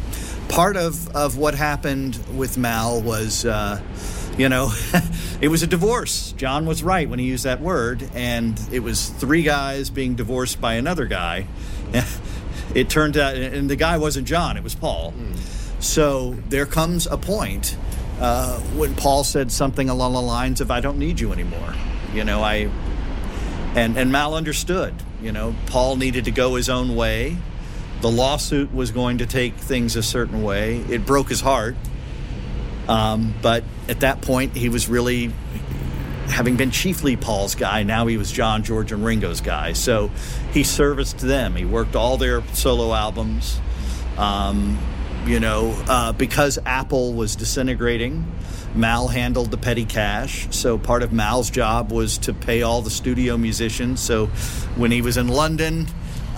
part 0.48 0.78
of, 0.78 1.14
of 1.14 1.36
what 1.36 1.54
happened 1.54 2.18
with 2.34 2.56
Mal 2.56 3.02
was, 3.02 3.44
uh, 3.44 3.82
you 4.38 4.48
know, 4.48 4.72
it 5.40 5.48
was 5.48 5.62
a 5.62 5.66
divorce. 5.66 6.32
John 6.32 6.64
was 6.64 6.82
right 6.82 7.08
when 7.08 7.18
he 7.18 7.26
used 7.26 7.44
that 7.44 7.60
word, 7.60 8.08
and 8.14 8.58
it 8.72 8.80
was 8.80 9.08
three 9.08 9.42
guys 9.42 9.90
being 9.90 10.14
divorced 10.14 10.60
by 10.60 10.74
another 10.74 11.06
guy. 11.06 11.46
it 12.74 12.88
turned 12.88 13.16
out, 13.16 13.34
and 13.36 13.68
the 13.68 13.76
guy 13.76 13.98
wasn't 13.98 14.28
John, 14.28 14.56
it 14.56 14.62
was 14.62 14.74
Paul. 14.74 15.12
So 15.80 16.36
there 16.48 16.66
comes 16.66 17.06
a 17.06 17.18
point 17.18 17.76
uh, 18.20 18.58
when 18.76 18.94
Paul 18.94 19.24
said 19.24 19.50
something 19.50 19.88
along 19.88 20.14
the 20.14 20.22
lines 20.22 20.60
of, 20.60 20.70
I 20.70 20.80
don't 20.80 20.98
need 20.98 21.18
you 21.20 21.32
anymore. 21.32 21.74
You 22.14 22.24
know, 22.24 22.42
I, 22.42 22.70
and, 23.74 23.96
and 23.98 24.10
Mal 24.12 24.34
understood. 24.34 24.94
You 25.20 25.32
know, 25.32 25.54
Paul 25.66 25.96
needed 25.96 26.26
to 26.26 26.30
go 26.30 26.54
his 26.54 26.68
own 26.68 26.94
way. 26.94 27.36
The 28.02 28.10
lawsuit 28.10 28.72
was 28.72 28.92
going 28.92 29.18
to 29.18 29.26
take 29.26 29.54
things 29.54 29.96
a 29.96 30.02
certain 30.02 30.44
way. 30.44 30.78
It 30.88 31.04
broke 31.04 31.28
his 31.28 31.40
heart. 31.40 31.74
Um, 32.86 33.34
but 33.42 33.64
at 33.88 34.00
that 34.00 34.20
point, 34.20 34.56
he 34.56 34.68
was 34.68 34.88
really, 34.88 35.32
having 36.26 36.56
been 36.56 36.70
chiefly 36.70 37.16
Paul's 37.16 37.54
guy, 37.54 37.82
now 37.82 38.06
he 38.06 38.16
was 38.16 38.30
John, 38.30 38.62
George, 38.62 38.92
and 38.92 39.04
Ringo's 39.04 39.40
guy. 39.40 39.72
So 39.72 40.10
he 40.52 40.62
serviced 40.62 41.18
them. 41.18 41.56
He 41.56 41.64
worked 41.64 41.96
all 41.96 42.16
their 42.16 42.42
solo 42.54 42.92
albums. 42.94 43.60
Um, 44.16 44.78
you 45.26 45.40
know, 45.40 45.74
uh, 45.88 46.12
because 46.12 46.58
Apple 46.64 47.12
was 47.12 47.36
disintegrating, 47.36 48.24
Mal 48.74 49.08
handled 49.08 49.50
the 49.50 49.56
petty 49.56 49.84
cash. 49.84 50.46
So 50.50 50.78
part 50.78 51.02
of 51.02 51.12
Mal's 51.12 51.50
job 51.50 51.92
was 51.92 52.18
to 52.18 52.32
pay 52.32 52.62
all 52.62 52.82
the 52.82 52.90
studio 52.90 53.36
musicians. 53.36 54.00
So 54.00 54.26
when 54.76 54.90
he 54.90 55.02
was 55.02 55.16
in 55.16 55.28
London, 55.28 55.86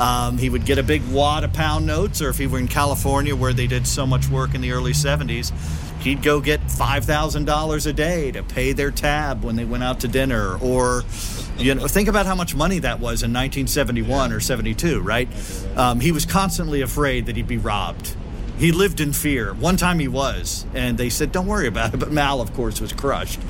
um, 0.00 0.38
he 0.38 0.49
would 0.49 0.64
get 0.64 0.78
a 0.78 0.83
big 0.83 1.07
wad 1.11 1.45
of 1.45 1.52
pound 1.52 1.87
notes, 1.87 2.23
or 2.23 2.30
if 2.30 2.38
he 2.38 2.47
were 2.47 2.59
in 2.59 2.69
California 2.69 3.37
where 3.37 3.52
they 3.52 3.66
did 3.66 3.87
so 3.87 4.07
much 4.07 4.28
work 4.28 4.54
in 4.54 4.62
the 4.62 4.73
early 4.73 4.92
70s, 4.92 5.52
he'd 6.00 6.23
go 6.23 6.40
get 6.40 6.61
$5,000 6.62 7.87
a 7.87 7.92
day 7.92 8.33
to 8.33 8.42
pay 8.42 8.73
their 8.73 8.90
tab 8.90 9.45
when 9.45 9.57
they 9.57 9.66
went 9.66 9.85
out 9.85 10.00
to 10.00 10.09
dinner. 10.09 10.57
Or, 10.62 11.04
you 11.59 11.75
know, 11.75 11.87
think 11.87 12.09
about 12.09 12.25
how 12.25 12.35
much 12.35 12.54
money 12.54 12.78
that 12.78 12.99
was 12.99 13.23
in 13.23 13.30
1971 13.30 14.33
or 14.33 14.40
72, 14.40 15.00
right? 15.02 15.28
Um, 15.76 16.00
he 16.00 16.12
was 16.12 16.25
constantly 16.25 16.80
afraid 16.80 17.26
that 17.26 17.37
he'd 17.37 17.47
be 17.47 17.59
robbed. 17.59 18.16
He 18.57 18.73
lived 18.73 19.00
in 19.00 19.12
fear. 19.12 19.52
One 19.52 19.76
time 19.76 19.99
he 19.99 20.09
was, 20.09 20.66
and 20.75 20.99
they 20.99 21.09
said, 21.09 21.33
"Don't 21.33 21.47
worry 21.47 21.66
about 21.66 21.95
it." 21.95 21.97
But 21.97 22.12
Mal, 22.12 22.42
of 22.42 22.52
course, 22.52 22.78
was 22.78 22.92
crushed, 22.92 23.40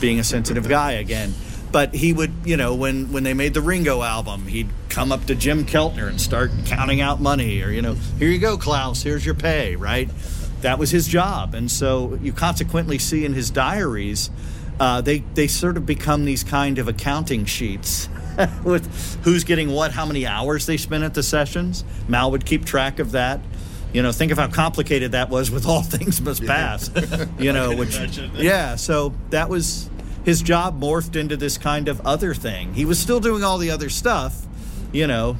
being 0.00 0.20
a 0.20 0.24
sensitive 0.24 0.68
guy 0.68 0.92
again. 0.92 1.34
But 1.72 1.94
he 1.94 2.12
would, 2.12 2.32
you 2.44 2.56
know, 2.56 2.74
when 2.74 3.12
when 3.12 3.24
they 3.24 3.34
made 3.34 3.54
the 3.54 3.62
Ringo 3.62 4.02
album, 4.02 4.46
he'd 4.46 4.68
come 4.90 5.10
up 5.10 5.24
to 5.26 5.34
Jim 5.34 5.64
Keltner 5.64 6.06
and 6.08 6.20
start 6.20 6.50
counting 6.66 7.00
out 7.00 7.20
money, 7.20 7.62
or 7.62 7.70
you 7.70 7.80
know, 7.80 7.94
here 8.18 8.28
you 8.28 8.38
go, 8.38 8.58
Klaus, 8.58 9.02
here's 9.02 9.24
your 9.24 9.34
pay, 9.34 9.74
right? 9.76 10.10
That 10.60 10.78
was 10.78 10.90
his 10.90 11.08
job, 11.08 11.54
and 11.54 11.70
so 11.70 12.18
you 12.22 12.32
consequently 12.32 12.98
see 12.98 13.24
in 13.24 13.32
his 13.32 13.50
diaries, 13.50 14.30
uh, 14.78 15.00
they 15.00 15.20
they 15.34 15.46
sort 15.46 15.76
of 15.78 15.86
become 15.86 16.26
these 16.26 16.44
kind 16.44 16.78
of 16.78 16.88
accounting 16.88 17.46
sheets. 17.46 18.08
with 18.64 19.18
who's 19.24 19.44
getting 19.44 19.70
what, 19.70 19.92
how 19.92 20.06
many 20.06 20.26
hours 20.26 20.64
they 20.64 20.78
spent 20.78 21.04
at 21.04 21.12
the 21.12 21.22
sessions. 21.22 21.84
Mal 22.08 22.30
would 22.30 22.46
keep 22.46 22.64
track 22.64 22.98
of 22.98 23.12
that 23.12 23.40
you 23.92 24.02
know 24.02 24.12
think 24.12 24.32
of 24.32 24.38
how 24.38 24.48
complicated 24.48 25.12
that 25.12 25.28
was 25.28 25.50
with 25.50 25.66
all 25.66 25.82
things 25.82 26.20
must 26.20 26.44
pass 26.44 26.90
you 27.38 27.52
know 27.52 27.76
which 27.76 27.98
yeah 28.34 28.76
so 28.76 29.12
that 29.30 29.48
was 29.48 29.90
his 30.24 30.42
job 30.42 30.80
morphed 30.80 31.16
into 31.16 31.36
this 31.36 31.58
kind 31.58 31.88
of 31.88 32.00
other 32.06 32.34
thing 32.34 32.74
he 32.74 32.84
was 32.84 32.98
still 32.98 33.20
doing 33.20 33.42
all 33.42 33.58
the 33.58 33.70
other 33.70 33.88
stuff 33.88 34.46
you 34.92 35.06
know 35.06 35.36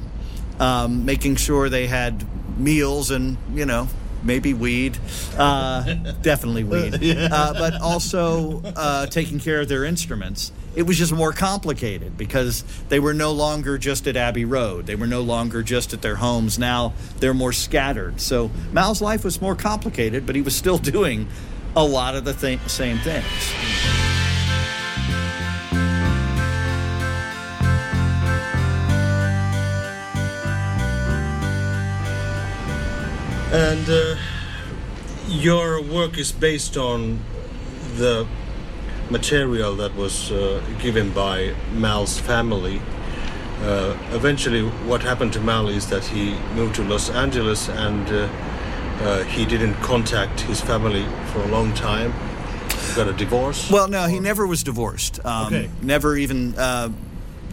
um, 0.59 1.05
making 1.05 1.35
sure 1.35 1.69
they 1.69 1.87
had 1.87 2.25
meals 2.57 3.11
and 3.11 3.37
you 3.53 3.65
know 3.65 3.87
maybe 4.23 4.53
weed 4.53 4.97
uh, 5.37 5.81
definitely 6.21 6.63
weed 6.63 6.93
uh, 7.31 7.53
but 7.53 7.79
also 7.81 8.61
uh, 8.75 9.05
taking 9.07 9.39
care 9.39 9.61
of 9.61 9.67
their 9.67 9.83
instruments 9.83 10.51
it 10.75 10.83
was 10.83 10.97
just 10.97 11.13
more 11.13 11.31
complicated 11.31 12.17
because 12.17 12.63
they 12.89 12.99
were 12.99 13.13
no 13.13 13.31
longer 13.31 13.77
just 13.77 14.07
at 14.07 14.17
Abbey 14.17 14.45
Road. 14.45 14.87
They 14.87 14.95
were 14.95 15.07
no 15.07 15.21
longer 15.21 15.61
just 15.61 15.93
at 15.93 16.01
their 16.01 16.15
homes. 16.15 16.57
Now 16.57 16.93
they're 17.19 17.33
more 17.33 17.53
scattered. 17.53 18.19
So 18.19 18.49
Mal's 18.71 19.01
life 19.01 19.23
was 19.23 19.39
more 19.41 19.55
complicated, 19.55 20.25
but 20.25 20.35
he 20.35 20.41
was 20.41 20.55
still 20.55 20.77
doing 20.79 21.27
a 21.75 21.83
lot 21.83 22.15
of 22.15 22.25
the 22.25 22.33
th- 22.33 22.59
same 22.67 22.97
things. 22.99 23.25
And 33.53 33.87
uh, 33.87 34.15
your 35.27 35.81
work 35.81 36.17
is 36.17 36.31
based 36.31 36.75
on 36.75 37.19
the 37.97 38.25
material 39.11 39.75
that 39.75 39.95
was 39.95 40.31
uh, 40.31 40.59
given 40.81 41.11
by 41.11 41.53
Mal's 41.71 42.19
family. 42.19 42.81
Uh, 43.61 43.95
eventually, 44.11 44.63
what 44.87 45.03
happened 45.03 45.33
to 45.33 45.39
Mal 45.39 45.69
is 45.69 45.87
that 45.89 46.03
he 46.03 46.33
moved 46.55 46.75
to 46.75 46.83
Los 46.83 47.09
Angeles 47.11 47.69
and 47.69 48.09
uh, 48.09 48.27
uh, 49.01 49.23
he 49.25 49.45
didn't 49.45 49.75
contact 49.75 50.41
his 50.41 50.59
family 50.59 51.05
for 51.31 51.39
a 51.43 51.47
long 51.47 51.73
time. 51.75 52.11
He 52.89 52.95
got 52.95 53.07
a 53.07 53.13
divorce? 53.13 53.69
Well, 53.69 53.87
no, 53.87 54.07
he 54.07 54.19
never 54.19 54.47
was 54.47 54.63
divorced. 54.63 55.23
Um, 55.23 55.45
Okay. 55.47 55.69
Never 55.81 56.17
even. 56.17 56.55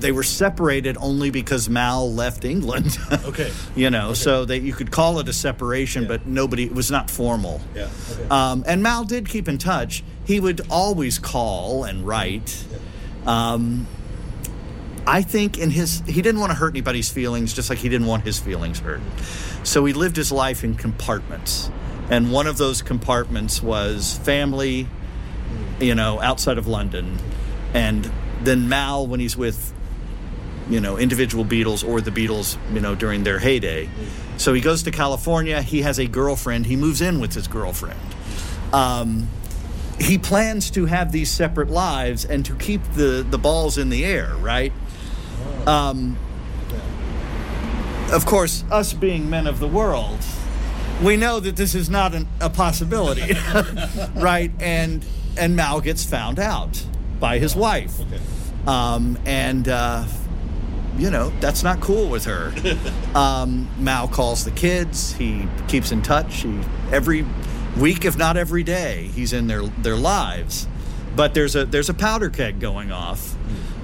They 0.01 0.13
were 0.13 0.23
separated 0.23 0.97
only 1.01 1.31
because 1.31 1.69
Mal 1.69 2.13
left 2.13 2.45
England. 2.45 2.99
Okay. 3.31 3.53
you 3.77 3.91
know, 3.91 4.13
so 4.15 4.45
that 4.45 4.61
you 4.61 4.73
could 4.73 4.91
call 4.91 5.21
it 5.21 5.29
a 5.29 5.33
separation, 5.33 6.09
but 6.09 6.27
nobody. 6.27 6.65
It 6.65 6.75
was 6.75 6.91
not 6.91 7.11
formal. 7.11 7.61
Yeah. 7.75 7.89
Okay. 8.13 8.29
Um, 8.29 8.65
and 8.67 8.83
Mal 8.83 9.05
did 9.05 9.29
keep 9.29 9.47
in 9.49 9.59
touch. 9.59 10.03
He 10.25 10.41
would 10.41 10.63
always 10.71 11.19
call 11.19 11.85
and 11.85 12.07
write. 12.07 12.65
Um, 13.27 13.87
I 15.07 15.23
think 15.23 15.59
in 15.59 15.71
his 15.71 16.01
he 16.07 16.23
didn't 16.23 16.41
want 16.41 16.51
to 16.53 16.57
hurt 16.59 16.71
anybody's 16.73 17.11
feelings, 17.11 17.53
just 17.53 17.71
like 17.71 17.79
he 17.79 17.89
didn't 17.89 18.07
want 18.07 18.25
his 18.25 18.39
feelings 18.39 18.81
hurt. 18.81 19.01
So 19.63 19.85
he 19.85 19.93
lived 19.93 20.17
his 20.17 20.33
life 20.33 20.65
in 20.65 20.75
compartments, 20.75 21.71
and 22.11 22.33
one 22.33 22.47
of 22.47 22.59
those 22.59 22.83
compartments 22.83 23.63
was 23.63 24.19
family, 24.19 24.87
you 25.81 25.95
know, 25.95 26.21
outside 26.21 26.59
of 26.59 26.67
London, 26.67 27.19
and 27.75 28.11
then 28.43 28.69
Mal 28.69 29.07
when 29.07 29.21
he's 29.21 29.37
with, 29.37 29.73
you 30.71 30.81
know, 30.81 30.97
individual 30.97 31.45
Beatles 31.45 31.87
or 31.87 32.01
the 32.01 32.11
Beatles, 32.11 32.57
you 32.73 32.81
know, 32.81 32.95
during 32.95 33.25
their 33.25 33.39
heyday. 33.39 33.91
So 34.37 34.55
he 34.55 34.61
goes 34.61 34.85
to 34.85 34.91
California. 34.91 35.61
He 35.61 35.83
has 35.83 35.99
a 35.99 36.07
girlfriend. 36.07 36.67
He 36.67 36.77
moves 36.77 37.01
in 37.01 37.21
with 37.21 37.35
his 37.35 37.47
girlfriend. 37.47 38.01
Um, 38.73 39.29
he 39.99 40.17
plans 40.17 40.71
to 40.71 40.87
have 40.87 41.13
these 41.13 41.31
separate 41.31 41.69
lives 41.69 42.25
and 42.25 42.45
to 42.47 42.55
keep 42.55 42.83
the, 42.95 43.27
the 43.29 43.37
balls 43.37 43.77
in 43.77 43.91
the 43.91 44.05
air, 44.05 44.35
right? 44.37 44.73
Um, 45.67 46.17
of 48.13 48.25
course, 48.25 48.65
us 48.71 48.93
being 48.93 49.29
men 49.29 49.47
of 49.47 49.59
the 49.59 49.69
world, 49.69 50.19
we 51.03 51.17
know 51.17 51.41
that 51.41 51.57
this 51.57 51.75
is 51.75 51.91
not 51.91 52.15
an, 52.15 52.27
a 52.41 52.51
possibility, 52.51 53.35
right? 54.15 54.51
And 54.59 55.05
and 55.39 55.55
Mal 55.55 55.81
gets 55.81 56.05
found 56.05 56.39
out 56.39 56.85
by 57.21 57.39
his 57.39 57.55
wife, 57.55 57.95
um, 58.67 59.19
and 59.25 59.69
uh, 59.69 60.05
you 60.97 61.11
know 61.11 61.31
that's 61.41 61.63
not 61.63 61.81
cool 61.81 62.09
with 62.09 62.25
her. 62.25 62.53
Um, 63.15 63.69
Mal 63.77 64.07
calls 64.07 64.45
the 64.45 64.53
kids. 64.53 65.15
He 65.15 65.49
keeps 65.67 65.91
in 65.91 66.01
touch. 66.01 66.43
He 66.43 66.61
every 66.93 67.27
week, 67.77 68.05
if 68.05 68.17
not 68.17 68.37
every 68.37 68.63
day, 68.63 69.11
he's 69.13 69.33
in 69.33 69.49
their 69.49 69.63
their 69.63 69.97
lives. 69.97 70.69
But 71.17 71.35
there's 71.35 71.57
a 71.57 71.65
there's 71.65 71.89
a 71.89 71.95
powder 71.95 72.31
keg 72.31 72.61
going 72.61 72.93
off. 72.93 73.35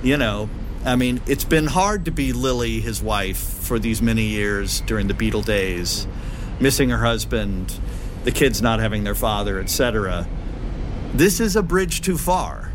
You 0.04 0.16
know, 0.16 0.48
I 0.84 0.94
mean, 0.94 1.20
it's 1.26 1.44
been 1.44 1.66
hard 1.66 2.04
to 2.04 2.12
be 2.12 2.32
Lily, 2.32 2.80
his 2.80 3.02
wife, 3.02 3.38
for 3.38 3.80
these 3.80 4.00
many 4.00 4.22
years 4.26 4.80
during 4.82 5.08
the 5.08 5.14
Beatle 5.14 5.44
days, 5.44 6.06
missing 6.60 6.90
her 6.90 7.04
husband, 7.04 7.76
the 8.22 8.30
kids 8.30 8.62
not 8.62 8.78
having 8.78 9.02
their 9.02 9.16
father, 9.16 9.58
etc. 9.58 10.28
This 11.12 11.40
is 11.40 11.56
a 11.56 11.62
bridge 11.62 12.02
too 12.02 12.16
far. 12.16 12.65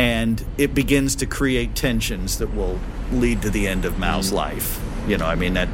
And 0.00 0.42
it 0.56 0.74
begins 0.74 1.14
to 1.16 1.26
create 1.26 1.74
tensions 1.74 2.38
that 2.38 2.54
will 2.54 2.80
lead 3.12 3.42
to 3.42 3.50
the 3.50 3.68
end 3.68 3.84
of 3.84 3.98
Mal's 3.98 4.32
life. 4.32 4.80
You 5.06 5.18
know, 5.18 5.26
I 5.26 5.34
mean, 5.34 5.52
that 5.54 5.68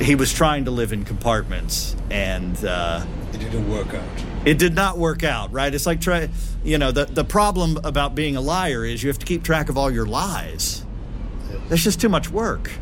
he 0.00 0.16
was 0.16 0.32
trying 0.32 0.64
to 0.64 0.72
live 0.72 0.92
in 0.92 1.04
compartments 1.04 1.94
and 2.10 2.64
uh, 2.64 3.06
it 3.32 3.38
didn't 3.38 3.70
work 3.70 3.94
out. 3.94 4.08
it 4.44 4.58
did 4.58 4.74
not 4.74 4.98
work 4.98 5.22
out, 5.22 5.52
right? 5.52 5.72
It's 5.72 5.86
like 5.86 6.00
try, 6.00 6.28
you 6.64 6.78
know, 6.78 6.90
the 6.90 7.04
the 7.04 7.22
problem 7.22 7.78
about 7.84 8.16
being 8.16 8.34
a 8.34 8.40
liar 8.40 8.84
is 8.84 9.04
you 9.04 9.08
have 9.08 9.20
to 9.20 9.26
keep 9.26 9.44
track 9.44 9.68
of 9.68 9.78
all 9.78 9.90
your 9.90 10.06
lies. 10.06 10.84
That's 11.68 11.84
just 11.84 12.00
too 12.00 12.08
much 12.08 12.28
work. 12.30 12.72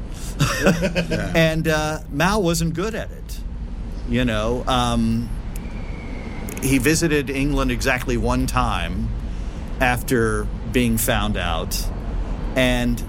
And 1.34 1.68
uh, 1.68 2.00
Mal 2.11 2.42
wasn't 2.42 2.72
good 2.72 2.94
at 2.94 3.11
it. 3.11 3.40
You 4.08 4.25
know, 4.25 4.64
um, 4.66 5.28
he 6.62 6.78
visited 6.78 7.28
England 7.28 7.70
exactly 7.70 8.16
one 8.16 8.46
time 8.46 9.08
after 9.81 10.47
being 10.73 10.99
found 10.99 11.37
out, 11.37 11.85
and 12.57 13.02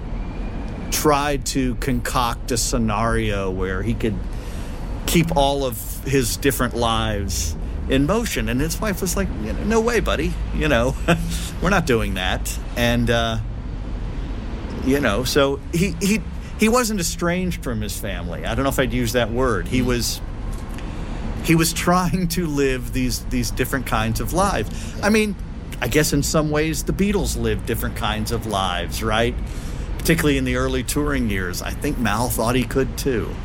tried 0.91 1.45
to 1.45 1.75
concoct 1.75 2.51
a 2.51 2.57
scenario 2.57 3.49
where 3.49 3.81
he 3.81 3.93
could 3.93 4.15
keep 5.05 5.35
all 5.35 5.65
of 5.65 6.03
his 6.05 6.37
different 6.37 6.75
lives 6.75 7.55
in 7.89 8.05
motion. 8.05 8.49
And 8.49 8.61
his 8.61 8.79
wife 8.79 9.01
was 9.01 9.15
like, 9.15 9.29
"No 9.29 9.81
way, 9.81 9.99
buddy. 9.99 10.33
You 10.55 10.67
know, 10.67 10.95
we're 11.61 11.69
not 11.69 11.85
doing 11.85 12.13
that." 12.15 12.57
And 12.75 13.09
uh, 13.09 13.39
you 14.85 14.99
know, 14.99 15.23
so 15.23 15.59
he 15.73 15.95
he 16.01 16.21
he 16.59 16.69
wasn't 16.69 16.99
estranged 16.99 17.63
from 17.63 17.81
his 17.81 17.97
family. 17.97 18.45
I 18.45 18.55
don't 18.55 18.63
know 18.63 18.69
if 18.69 18.79
I'd 18.79 18.93
use 18.93 19.13
that 19.13 19.31
word. 19.31 19.67
He 19.67 19.81
was 19.81 20.21
he 21.43 21.55
was 21.55 21.73
trying 21.73 22.27
to 22.29 22.47
live 22.47 22.93
these 22.93 23.25
these 23.25 23.51
different 23.51 23.85
kinds 23.85 24.19
of 24.19 24.33
lives. 24.33 24.69
I 25.01 25.09
mean, 25.09 25.35
I 25.83 25.89
guess 25.89 26.13
in 26.13 26.23
some 26.23 26.49
ways 26.49 26.85
the 26.85 26.93
Beatles 26.93 27.37
lived 27.37 27.65
different 27.65 27.97
kinds 27.97 28.31
of 28.31 28.45
lives, 28.47 29.03
right? 29.03 29.35
Particularly 29.97 30.37
in 30.37 30.45
the 30.45 30.55
early 30.55 30.81
touring 30.81 31.29
years. 31.29 31.61
I 31.61 31.71
think 31.71 31.97
Mal 31.97 32.29
thought 32.29 32.55
he 32.55 32.63
could 32.63 32.97
too. 32.97 33.35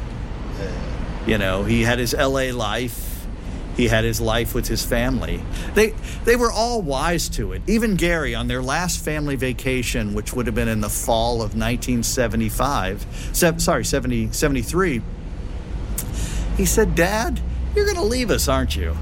You 1.27 1.37
know, 1.37 1.65
he 1.65 1.83
had 1.83 1.99
his 1.99 2.15
LA 2.15 2.53
life. 2.53 3.27
He 3.77 3.89
had 3.89 4.05
his 4.05 4.21
life 4.21 4.55
with 4.55 4.69
his 4.69 4.85
family. 4.85 5.43
They 5.75 5.95
they 6.25 6.37
were 6.37 6.53
all 6.53 6.81
wise 6.81 7.29
to 7.31 7.53
it. 7.55 7.63
Even 7.67 7.97
Gary 7.97 8.37
on 8.37 8.47
their 8.47 8.63
last 8.63 9.05
family 9.05 9.35
vacation, 9.35 10.15
which 10.15 10.33
would 10.33 10.47
have 10.47 10.55
been 10.55 10.69
in 10.69 10.81
the 10.81 10.89
fall 10.89 11.43
of 11.43 11.57
1975, 11.57 13.05
se- 13.33 13.59
sorry, 13.59 13.85
70, 13.85 14.31
73, 14.31 15.03
he 16.57 16.65
said, 16.65 16.95
"Dad, 16.95 17.41
you're 17.75 17.85
going 17.85 17.97
to 17.97 18.03
leave 18.03 18.31
us, 18.31 18.47
aren't 18.47 18.77
you?" 18.77 18.97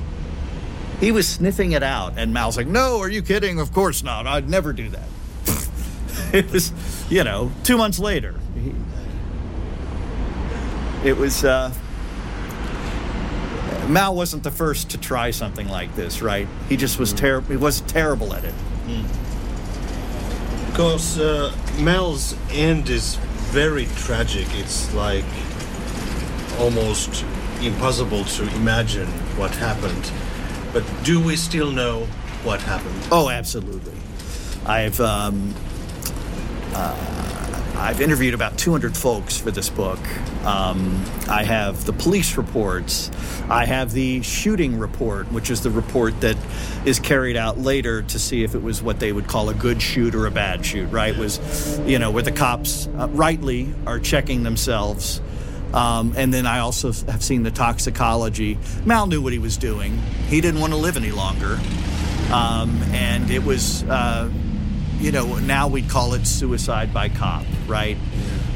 He 1.00 1.12
was 1.12 1.28
sniffing 1.28 1.72
it 1.72 1.82
out, 1.82 2.14
and 2.16 2.32
Mal's 2.32 2.56
like, 2.56 2.66
"No, 2.66 2.98
are 3.00 3.10
you 3.10 3.22
kidding? 3.22 3.58
Of 3.58 3.72
course 3.72 4.02
not. 4.02 4.26
I'd 4.26 4.48
never 4.48 4.72
do 4.72 4.88
that." 4.88 5.08
it 6.32 6.50
was, 6.50 6.72
you 7.10 7.22
know, 7.22 7.52
two 7.64 7.76
months 7.76 7.98
later. 7.98 8.34
It 11.04 11.16
was. 11.16 11.44
Uh, 11.44 11.72
Mal 13.88 14.14
wasn't 14.16 14.42
the 14.42 14.50
first 14.50 14.90
to 14.90 14.98
try 14.98 15.30
something 15.30 15.68
like 15.68 15.94
this, 15.94 16.20
right? 16.20 16.48
He 16.68 16.76
just 16.76 16.98
was 16.98 17.12
terrible. 17.12 17.48
He 17.50 17.56
was 17.56 17.82
terrible 17.82 18.34
at 18.34 18.44
it. 18.44 18.54
Because 20.70 21.18
uh, 21.18 21.54
Mal's 21.78 22.34
end 22.50 22.88
is 22.88 23.16
very 23.52 23.86
tragic. 23.96 24.46
It's 24.52 24.92
like 24.94 25.24
almost 26.58 27.24
impossible 27.62 28.24
to 28.24 28.42
imagine 28.56 29.06
what 29.38 29.52
happened. 29.54 30.10
But 30.76 30.84
do 31.04 31.18
we 31.24 31.36
still 31.36 31.72
know 31.72 32.04
what 32.44 32.60
happened? 32.60 33.08
Oh, 33.10 33.30
absolutely. 33.30 33.94
I've 34.66 35.00
um, 35.00 35.54
uh, 36.74 37.72
I've 37.78 38.02
interviewed 38.02 38.34
about 38.34 38.58
200 38.58 38.94
folks 38.94 39.38
for 39.38 39.50
this 39.50 39.70
book. 39.70 39.98
Um, 40.44 41.02
I 41.30 41.44
have 41.44 41.86
the 41.86 41.94
police 41.94 42.36
reports. 42.36 43.10
I 43.48 43.64
have 43.64 43.92
the 43.92 44.20
shooting 44.20 44.78
report, 44.78 45.32
which 45.32 45.48
is 45.48 45.62
the 45.62 45.70
report 45.70 46.20
that 46.20 46.36
is 46.84 47.00
carried 47.00 47.38
out 47.38 47.56
later 47.56 48.02
to 48.02 48.18
see 48.18 48.44
if 48.44 48.54
it 48.54 48.62
was 48.62 48.82
what 48.82 49.00
they 49.00 49.12
would 49.12 49.28
call 49.28 49.48
a 49.48 49.54
good 49.54 49.80
shoot 49.80 50.14
or 50.14 50.26
a 50.26 50.30
bad 50.30 50.66
shoot. 50.66 50.92
Right? 50.92 51.16
Was 51.16 51.78
you 51.86 51.98
know 51.98 52.10
where 52.10 52.22
the 52.22 52.32
cops 52.32 52.86
uh, 52.88 53.08
rightly 53.12 53.72
are 53.86 53.98
checking 53.98 54.42
themselves. 54.42 55.22
Um, 55.72 56.14
and 56.16 56.32
then 56.32 56.46
I 56.46 56.60
also 56.60 56.92
have 56.92 57.22
seen 57.22 57.42
the 57.42 57.50
toxicology. 57.50 58.58
Mal 58.84 59.06
knew 59.06 59.20
what 59.20 59.32
he 59.32 59.38
was 59.38 59.56
doing. 59.56 59.98
He 60.28 60.40
didn't 60.40 60.60
want 60.60 60.72
to 60.72 60.78
live 60.78 60.96
any 60.96 61.10
longer. 61.10 61.58
Um, 62.32 62.82
and 62.92 63.30
it 63.30 63.44
was, 63.44 63.82
uh, 63.84 64.30
you 64.98 65.12
know, 65.12 65.38
now 65.38 65.68
we'd 65.68 65.88
call 65.88 66.14
it 66.14 66.26
suicide 66.26 66.92
by 66.92 67.08
cop, 67.08 67.44
right? 67.66 67.96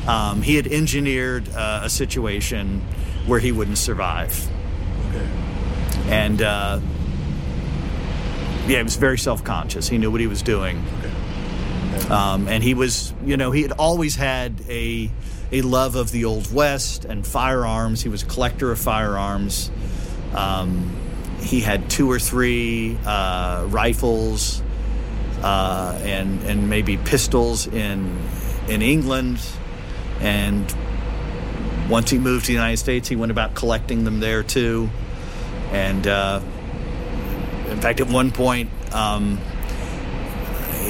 Um, 0.07 0.43
he 0.43 0.57
had 0.57 0.67
engineered 0.67 1.49
uh, 1.55 1.83
a 1.85 1.91
situation 1.91 2.81
where 3.27 3.39
he 3.39 3.53
wouldn't 3.53 3.79
survive. 3.79 4.49
And, 6.07 6.43
uh, 6.43 6.81
yeah, 8.67 8.79
he 8.79 8.83
was 8.83 8.97
very 8.97 9.19
self 9.19 9.45
conscious. 9.45 9.89
He 9.89 9.99
knew 9.99 10.11
what 10.11 10.21
he 10.21 10.27
was 10.27 10.43
doing. 10.43 10.83
Um, 12.09 12.49
and 12.49 12.63
he 12.63 12.75
was, 12.75 13.13
you 13.25 13.37
know, 13.37 13.51
he 13.53 13.63
had 13.63 13.73
always 13.73 14.17
had 14.17 14.63
a, 14.69 15.11
a 15.53 15.63
love 15.63 15.97
of 15.97 16.11
the 16.11 16.25
Old 16.25 16.53
West 16.53 17.05
and 17.05 17.27
firearms. 17.27 18.03
He 18.03 18.09
was 18.09 18.23
a 18.23 18.27
collector 18.27 18.71
of 18.71 18.79
firearms. 18.79 19.71
Um, 20.35 20.97
he 21.41 21.61
had 21.61 21.91
two 21.91 22.11
or 22.11 22.19
three 22.19 22.99
uh, 23.05 23.67
rifles 23.69 24.63
uh, 25.43 25.99
and 26.03 26.43
and 26.43 26.69
maybe 26.69 26.97
pistols 26.99 27.67
in 27.67 28.21
in 28.69 28.83
England, 28.83 29.41
and 30.21 30.73
once 31.89 32.11
he 32.11 32.19
moved 32.19 32.45
to 32.45 32.49
the 32.49 32.55
United 32.55 32.77
States, 32.77 33.09
he 33.09 33.17
went 33.17 33.33
about 33.33 33.55
collecting 33.55 34.05
them 34.05 34.21
there 34.21 34.43
too. 34.43 34.89
And 35.73 36.07
uh, 36.07 36.41
in 37.69 37.81
fact, 37.81 38.01
at 38.01 38.09
one 38.09 38.31
point, 38.31 38.71
um, 38.93 39.41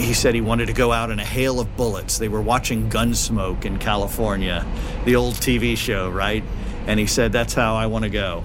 he 0.00 0.14
said 0.14 0.34
he 0.34 0.40
wanted 0.40 0.66
to 0.66 0.72
go 0.72 0.92
out 0.92 1.10
in 1.10 1.18
a 1.18 1.24
hail 1.24 1.60
of 1.60 1.76
bullets. 1.76 2.18
They 2.18 2.28
were 2.28 2.40
watching 2.40 2.90
Gunsmoke 2.90 3.64
in 3.64 3.78
California, 3.78 4.66
the 5.04 5.16
old 5.16 5.34
TV 5.34 5.76
show, 5.76 6.10
right? 6.10 6.44
And 6.86 6.98
he 6.98 7.06
said, 7.06 7.32
"That's 7.32 7.54
how 7.54 7.74
I 7.74 7.86
want 7.86 8.04
to 8.04 8.10
go." 8.10 8.44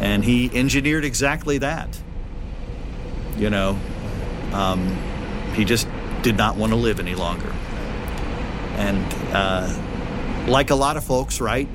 And 0.00 0.24
he 0.24 0.50
engineered 0.52 1.04
exactly 1.04 1.58
that. 1.58 2.00
You 3.36 3.50
know, 3.50 3.78
um, 4.52 4.96
he 5.54 5.64
just 5.64 5.86
did 6.22 6.36
not 6.36 6.56
want 6.56 6.72
to 6.72 6.76
live 6.76 6.98
any 6.98 7.14
longer. 7.14 7.52
And 8.76 9.14
uh, 9.32 10.46
like 10.48 10.70
a 10.70 10.74
lot 10.74 10.96
of 10.96 11.04
folks, 11.04 11.40
right? 11.40 11.68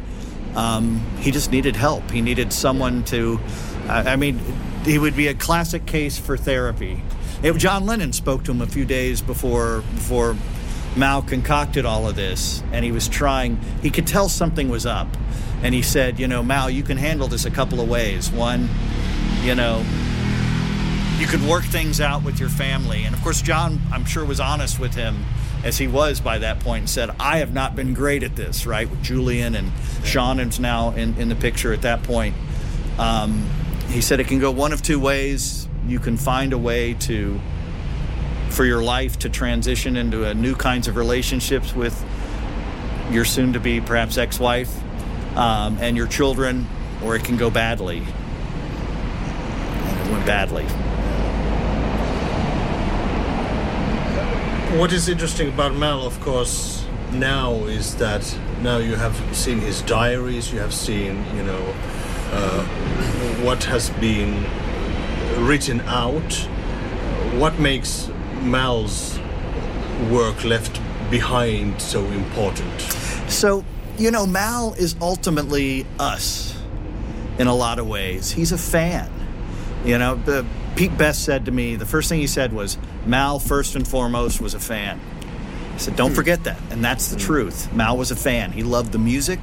Um, 0.55 0.99
he 1.19 1.31
just 1.31 1.51
needed 1.51 1.75
help. 1.75 2.11
He 2.11 2.21
needed 2.21 2.53
someone 2.53 3.03
to. 3.05 3.39
I 3.87 4.15
mean, 4.15 4.39
he 4.85 4.97
would 4.97 5.15
be 5.15 5.27
a 5.27 5.33
classic 5.33 5.85
case 5.85 6.17
for 6.17 6.37
therapy. 6.37 7.01
It, 7.41 7.53
John 7.57 7.85
Lennon 7.85 8.13
spoke 8.13 8.43
to 8.45 8.51
him 8.51 8.61
a 8.61 8.67
few 8.67 8.85
days 8.85 9.21
before 9.21 9.81
before 9.95 10.35
Mal 10.95 11.21
concocted 11.21 11.85
all 11.85 12.07
of 12.07 12.15
this, 12.15 12.63
and 12.71 12.85
he 12.85 12.91
was 12.91 13.07
trying. 13.07 13.59
He 13.81 13.89
could 13.89 14.07
tell 14.07 14.29
something 14.29 14.69
was 14.69 14.85
up, 14.85 15.07
and 15.61 15.73
he 15.73 15.81
said, 15.81 16.19
"You 16.19 16.27
know, 16.27 16.43
Mal, 16.43 16.69
you 16.69 16.83
can 16.83 16.97
handle 16.97 17.27
this 17.27 17.45
a 17.45 17.51
couple 17.51 17.81
of 17.81 17.89
ways. 17.89 18.29
One, 18.29 18.69
you 19.43 19.55
know, 19.55 19.83
you 21.23 21.27
could 21.27 21.41
work 21.47 21.63
things 21.63 22.01
out 22.01 22.23
with 22.23 22.39
your 22.39 22.49
family. 22.49 23.03
And 23.03 23.15
of 23.15 23.21
course, 23.21 23.41
John, 23.41 23.79
I'm 23.91 24.03
sure, 24.03 24.25
was 24.25 24.39
honest 24.39 24.79
with 24.79 24.95
him 24.95 25.25
as 25.63 25.77
he 25.77 25.87
was 25.87 26.19
by 26.19 26.39
that 26.39 26.59
point 26.59 26.79
and 26.81 26.89
said, 26.89 27.11
I 27.19 27.37
have 27.37 27.53
not 27.53 27.75
been 27.75 27.93
great 27.93 28.23
at 28.23 28.35
this, 28.35 28.65
right? 28.65 28.89
With 28.89 29.01
Julian 29.01 29.55
and 29.55 29.71
Sean 30.03 30.39
is 30.39 30.59
now 30.59 30.91
in, 30.91 31.15
in 31.17 31.29
the 31.29 31.35
picture 31.35 31.71
at 31.71 31.83
that 31.83 32.03
point. 32.03 32.35
Um, 32.97 33.49
he 33.93 34.01
said 34.01 34.19
it 34.19 34.27
can 34.27 34.39
go 34.39 34.49
one 34.49 34.73
of 34.73 34.81
two 34.81 34.99
ways. 34.99 35.67
You 35.87 35.99
can 35.99 36.17
find 36.17 36.51
a 36.51 36.57
way 36.57 36.95
to, 36.95 37.39
for 38.49 38.65
your 38.65 38.81
life 38.81 39.19
to 39.19 39.29
transition 39.29 39.95
into 39.95 40.33
new 40.33 40.55
kinds 40.55 40.87
of 40.87 40.95
relationships 40.95 41.75
with 41.75 42.03
your 43.11 43.23
soon 43.23 43.53
to 43.53 43.59
be 43.59 43.79
perhaps 43.79 44.17
ex 44.17 44.39
wife 44.39 44.75
um, 45.37 45.77
and 45.79 45.95
your 45.95 46.07
children, 46.07 46.67
or 47.03 47.15
it 47.15 47.23
can 47.23 47.37
go 47.37 47.51
badly. 47.51 47.99
It 47.99 48.05
went 50.11 50.25
badly. 50.25 50.65
What 54.79 54.91
is 54.91 55.07
interesting 55.07 55.49
about 55.49 55.75
Mel, 55.75 56.03
of 56.03 56.19
course, 56.19 56.83
now 57.11 57.53
is 57.65 57.95
that 57.97 58.35
now 58.63 58.77
you 58.77 58.95
have 58.95 59.15
seen 59.35 59.59
his 59.59 59.83
diaries, 59.83 60.51
you 60.51 60.57
have 60.57 60.73
seen, 60.73 61.23
you 61.35 61.43
know, 61.43 61.75
uh, 62.31 62.63
what 63.43 63.63
has 63.65 63.89
been 63.91 64.43
written 65.45 65.81
out. 65.81 66.33
What 67.37 67.59
makes 67.59 68.09
Mal's 68.41 69.19
work 70.09 70.43
left 70.43 70.79
behind 71.09 71.81
so 71.81 72.03
important? 72.05 72.81
So, 73.29 73.65
you 73.97 74.11
know, 74.11 74.25
Mal 74.25 74.73
is 74.73 74.95
ultimately 75.01 75.85
us 75.99 76.55
in 77.37 77.47
a 77.47 77.55
lot 77.55 77.79
of 77.79 77.87
ways. 77.87 78.31
He's 78.31 78.51
a 78.51 78.57
fan. 78.57 79.11
You 79.83 79.97
know, 79.97 80.15
the, 80.15 80.45
Pete 80.75 80.97
Best 80.97 81.23
said 81.23 81.45
to 81.45 81.51
me, 81.51 81.75
the 81.75 81.85
first 81.85 82.09
thing 82.09 82.19
he 82.19 82.27
said 82.27 82.51
was, 82.51 82.77
Mal, 83.05 83.39
first 83.39 83.75
and 83.75 83.87
foremost, 83.87 84.41
was 84.41 84.53
a 84.53 84.59
fan. 84.59 84.99
I 85.73 85.77
said, 85.77 85.95
don't 85.95 86.13
forget 86.13 86.43
that. 86.45 86.59
And 86.71 86.83
that's 86.83 87.09
the 87.09 87.17
truth. 87.17 87.71
Mal 87.73 87.97
was 87.97 88.11
a 88.11 88.15
fan. 88.15 88.51
He 88.51 88.63
loved 88.63 88.91
the 88.91 88.99
music. 88.99 89.39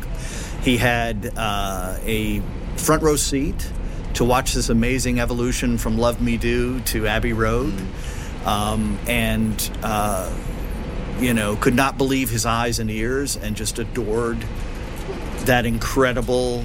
He 0.63 0.77
had 0.77 1.33
uh, 1.37 1.99
a 2.03 2.43
front 2.81 3.03
row 3.03 3.17
seat 3.17 3.71
to 4.15 4.25
watch 4.25 4.55
this 4.55 4.69
amazing 4.71 5.21
evolution 5.21 5.79
from 5.79 5.99
Love 5.99 6.21
Me 6.21 6.37
Do 6.37 6.81
to 6.81 7.07
Abbey 7.07 7.33
Road. 7.33 7.75
Um, 8.45 8.99
and, 9.07 9.71
uh, 9.83 10.33
you 11.21 11.35
know, 11.35 11.57
could 11.57 11.75
not 11.75 11.99
believe 11.99 12.31
his 12.31 12.47
eyes 12.47 12.79
and 12.79 12.91
ears 12.91 13.37
and 13.37 13.55
just 13.55 13.79
adored 13.79 14.39
that 15.41 15.67
incredible 15.67 16.65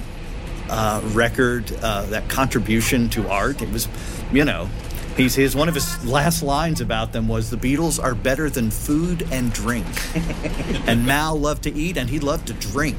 uh, 0.69 1.01
record, 1.13 1.71
uh, 1.82 2.04
that 2.08 2.30
contribution 2.30 3.10
to 3.10 3.28
art. 3.30 3.62
It 3.62 3.69
was, 3.71 3.88
you 4.32 4.45
know, 4.45 4.69
he's 5.17 5.36
his 5.36 5.56
one 5.56 5.69
of 5.69 5.75
his 5.75 6.06
last 6.06 6.43
lines 6.43 6.82
about 6.82 7.13
them 7.13 7.28
was 7.28 7.49
the 7.49 7.58
Beatles 7.58 8.01
are 8.01 8.15
better 8.15 8.49
than 8.49 8.71
food 8.71 9.28
and 9.32 9.51
drink. 9.54 9.86
and 10.88 11.06
Mal 11.06 11.36
loved 11.39 11.63
to 11.63 11.73
eat 11.73 11.97
and 11.97 12.10
he 12.10 12.19
loved 12.19 12.47
to 12.47 12.54
drink. 12.54 12.97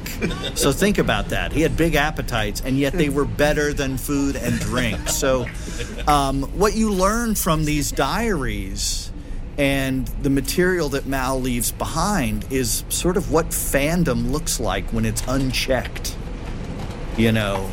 So 0.55 0.71
think 0.71 0.97
about 0.97 1.29
that. 1.29 1.51
He 1.51 1.61
had 1.61 1.77
big 1.77 1.95
appetites 1.95 2.61
and 2.61 2.77
yet 2.77 2.93
they 2.93 3.09
were 3.09 3.25
better 3.25 3.73
than 3.73 3.97
food 3.97 4.35
and 4.35 4.59
drink. 4.59 5.09
So 5.09 5.45
um, 6.07 6.43
what 6.57 6.75
you 6.75 6.91
learn 6.91 7.35
from 7.35 7.65
these 7.65 7.91
diaries 7.91 9.11
and 9.57 10.07
the 10.21 10.29
material 10.29 10.89
that 10.89 11.07
Mal 11.07 11.39
leaves 11.39 11.71
behind 11.71 12.45
is 12.51 12.83
sort 12.89 13.17
of 13.17 13.31
what 13.31 13.47
fandom 13.47 14.31
looks 14.31 14.59
like 14.59 14.85
when 14.93 15.05
it's 15.05 15.23
unchecked 15.27 16.15
you 17.17 17.31
know, 17.31 17.63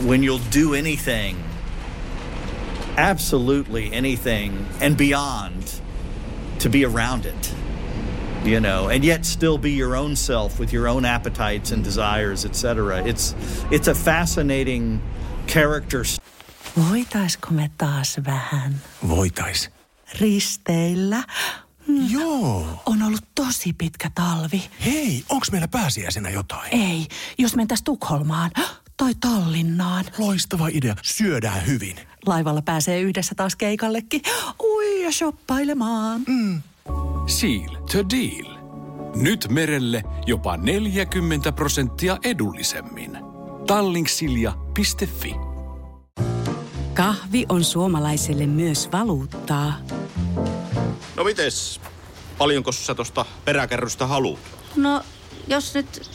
when 0.00 0.22
you'll 0.22 0.38
do 0.38 0.74
anything, 0.74 1.36
absolutely 2.96 3.90
anything 3.92 4.52
and 4.80 4.96
beyond 4.96 5.62
to 6.58 6.68
be 6.68 6.84
around 6.84 7.26
it, 7.26 7.54
you 8.44 8.60
know, 8.60 8.88
and 8.88 9.04
yet 9.04 9.24
still 9.24 9.58
be 9.58 9.70
your 9.70 9.96
own 9.96 10.16
self 10.16 10.58
with 10.60 10.72
your 10.74 10.88
own 10.88 11.04
appetites 11.04 11.72
and 11.72 11.84
desires, 11.84 12.44
etc. 12.44 13.02
It's 13.04 13.34
it's 13.70 13.88
a 13.88 13.94
fascinating 13.94 15.00
character. 15.46 16.04
Voitaisko 16.90 17.50
me 17.50 17.70
taas 17.78 18.16
vähän 18.26 18.74
Voitais. 19.08 19.70
risteillä? 20.20 21.22
Joo. 22.10 22.82
On 22.86 23.02
ollut 23.02 23.24
tosi 23.34 23.72
pitkä 23.72 24.10
talvi. 24.14 24.62
Hei, 24.84 25.24
onks 25.28 25.50
meillä 25.50 25.68
pääsiäisenä 25.68 26.30
jotain? 26.30 26.68
Ei, 26.74 27.06
jos 27.38 27.56
mentäis 27.56 27.82
Tukholmaan 27.82 28.50
tai 28.96 29.14
Tallinnaan. 29.20 30.04
Loistava 30.18 30.68
idea. 30.68 30.94
Syödään 31.02 31.66
hyvin. 31.66 31.96
Laivalla 32.26 32.62
pääsee 32.62 33.00
yhdessä 33.00 33.34
taas 33.34 33.56
keikallekin. 33.56 34.22
Ui 34.62 35.02
ja 35.02 35.12
shoppailemaan. 35.12 36.20
Mm. 36.28 36.62
Seal 37.26 37.74
to 37.74 38.08
deal. 38.10 38.58
Nyt 39.14 39.46
merelle 39.48 40.02
jopa 40.26 40.56
40 40.56 41.52
prosenttia 41.52 42.18
edullisemmin. 42.24 43.18
Tallingsilja.fi 43.66 45.34
Kahvi 46.94 47.46
on 47.48 47.64
suomalaiselle 47.64 48.46
myös 48.46 48.88
valuuttaa. 48.92 49.72
No 51.16 51.24
mites? 51.24 51.80
Paljonko 52.38 52.72
sä 52.72 52.94
tosta 52.94 53.24
peräkärrystä 53.44 54.06
haluat? 54.06 54.40
No, 54.76 55.02
jos 55.48 55.74
nyt 55.74 56.10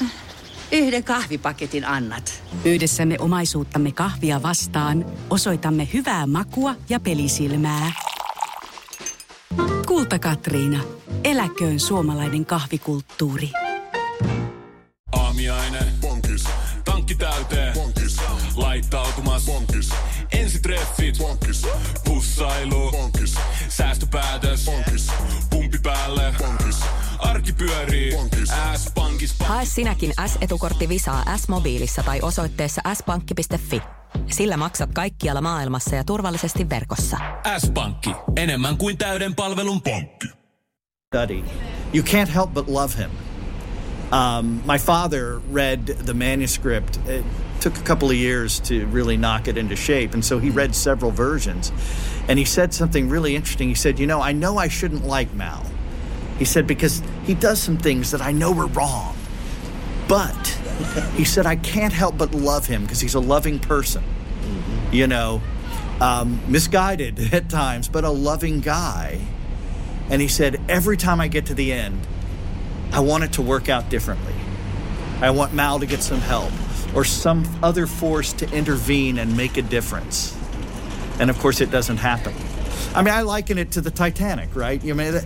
yhden 0.71 1.03
kahvipaketin 1.03 1.85
annat. 1.85 2.43
Yhdessämme 2.65 3.15
omaisuuttamme 3.19 3.91
kahvia 3.91 4.43
vastaan 4.43 5.05
osoitamme 5.29 5.89
hyvää 5.93 6.27
makua 6.27 6.75
ja 6.89 6.99
pelisilmää. 6.99 7.91
Kulta 9.87 10.19
Katriina. 10.19 10.83
Eläköön 11.23 11.79
suomalainen 11.79 12.45
kahvikulttuuri. 12.45 13.49
Aamiainen. 15.11 15.87
Bonkis. 16.01 16.43
Tankki 16.85 17.15
täyteen. 17.15 17.73
Bonkis. 17.73 18.17
Laittautumas. 18.55 19.45
Bonkis. 19.45 19.89
Ensitreffit. 20.31 21.17
Bonkis. 21.17 21.61
Pussailu. 22.05 22.91
Bonkis. 22.91 23.35
Säästöpäätös. 23.69 24.65
Bonkis. 24.65 24.88
Pyörii. 27.59 28.11
S-pankis. 28.75 29.35
Hae 29.39 29.65
sinäkin 29.65 30.13
S-etukortti 30.25 30.89
Visaa 30.89 31.37
S-mobiilissa 31.37 32.03
tai 32.03 32.19
osoitteessa 32.21 32.81
s-pankki.fi. 32.93 33.81
Sillä 34.27 34.57
maksat 34.57 34.89
kaikkialla 34.93 35.41
maailmassa 35.41 35.95
ja 35.95 36.03
turvallisesti 36.03 36.69
verkossa. 36.69 37.17
S-pankki. 37.57 38.11
Enemmän 38.35 38.77
kuin 38.77 38.97
täyden 38.97 39.35
palvelun 39.35 39.81
pankki. 39.81 40.39
study. 41.13 41.43
You 41.91 42.03
can't 42.03 42.29
help 42.29 42.53
but 42.53 42.67
love 42.67 42.93
him. 42.93 43.09
Um, 44.11 44.61
my 44.63 44.77
father 44.77 45.39
read 45.51 45.87
the 46.05 46.13
manuscript. 46.13 46.99
It 47.07 47.25
took 47.61 47.77
a 47.77 47.81
couple 47.81 48.09
of 48.09 48.15
years 48.15 48.59
to 48.61 48.85
really 48.85 49.17
knock 49.17 49.47
it 49.47 49.57
into 49.57 49.75
shape, 49.75 50.13
and 50.13 50.23
so 50.23 50.37
he 50.37 50.51
read 50.51 50.75
several 50.75 51.11
versions. 51.11 51.71
And 52.27 52.37
he 52.37 52.45
said 52.45 52.73
something 52.73 53.09
really 53.09 53.35
interesting. 53.35 53.69
He 53.69 53.75
said, 53.75 53.99
You 53.99 54.05
know, 54.05 54.21
I 54.21 54.33
know 54.33 54.59
I 54.59 54.67
shouldn't 54.69 55.03
like 55.07 55.33
Mal. 55.33 55.63
He 56.39 56.45
said, 56.45 56.65
Because 56.65 57.03
he 57.25 57.35
does 57.35 57.61
some 57.61 57.77
things 57.77 58.11
that 58.11 58.21
I 58.21 58.31
know 58.31 58.57
are 58.57 58.67
wrong. 58.67 59.15
But 60.07 60.47
he 61.13 61.25
said, 61.25 61.45
I 61.45 61.57
can't 61.57 61.93
help 61.93 62.17
but 62.17 62.33
love 62.33 62.65
him 62.65 62.81
because 62.81 62.99
he's 62.99 63.13
a 63.13 63.19
loving 63.19 63.59
person. 63.59 64.03
You 64.91 65.05
know, 65.05 65.41
um, 66.01 66.41
misguided 66.47 67.33
at 67.33 67.49
times, 67.49 67.87
but 67.87 68.03
a 68.05 68.09
loving 68.09 68.61
guy. 68.61 69.19
And 70.09 70.21
he 70.21 70.27
said, 70.27 70.59
Every 70.67 70.97
time 70.97 71.21
I 71.21 71.27
get 71.27 71.45
to 71.47 71.53
the 71.53 71.73
end, 71.73 72.07
I 72.91 73.01
want 73.01 73.23
it 73.25 73.33
to 73.33 73.43
work 73.43 73.69
out 73.69 73.89
differently. 73.89 74.33
I 75.21 75.29
want 75.31 75.53
Mal 75.53 75.79
to 75.79 75.85
get 75.85 76.01
some 76.01 76.21
help 76.21 76.51
or 76.95 77.03
some 77.03 77.45
other 77.61 77.85
force 77.85 78.33
to 78.33 78.49
intervene 78.51 79.19
and 79.19 79.35
make 79.35 79.57
a 79.57 79.61
difference. 79.61 80.35
And 81.19 81.29
of 81.29 81.37
course, 81.37 81.59
it 81.59 81.69
doesn't 81.69 81.97
happen. 81.97 82.33
I 82.95 83.03
mean, 83.03 83.13
I 83.13 83.21
liken 83.21 83.57
it 83.57 83.71
to 83.73 83.81
the 83.81 83.91
Titanic, 83.91 84.55
right? 84.55 84.81
You 84.81 84.95
mean, 84.95 85.11
that- 85.11 85.25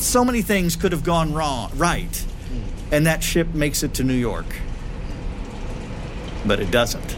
so 0.00 0.24
many 0.24 0.42
things 0.42 0.76
could 0.76 0.92
have 0.92 1.04
gone 1.04 1.32
wrong, 1.34 1.70
right? 1.76 2.24
And 2.90 3.06
that 3.06 3.22
ship 3.22 3.48
makes 3.54 3.82
it 3.82 3.94
to 3.94 4.04
New 4.04 4.14
York. 4.14 4.46
But 6.46 6.60
it 6.60 6.70
doesn't. 6.70 7.16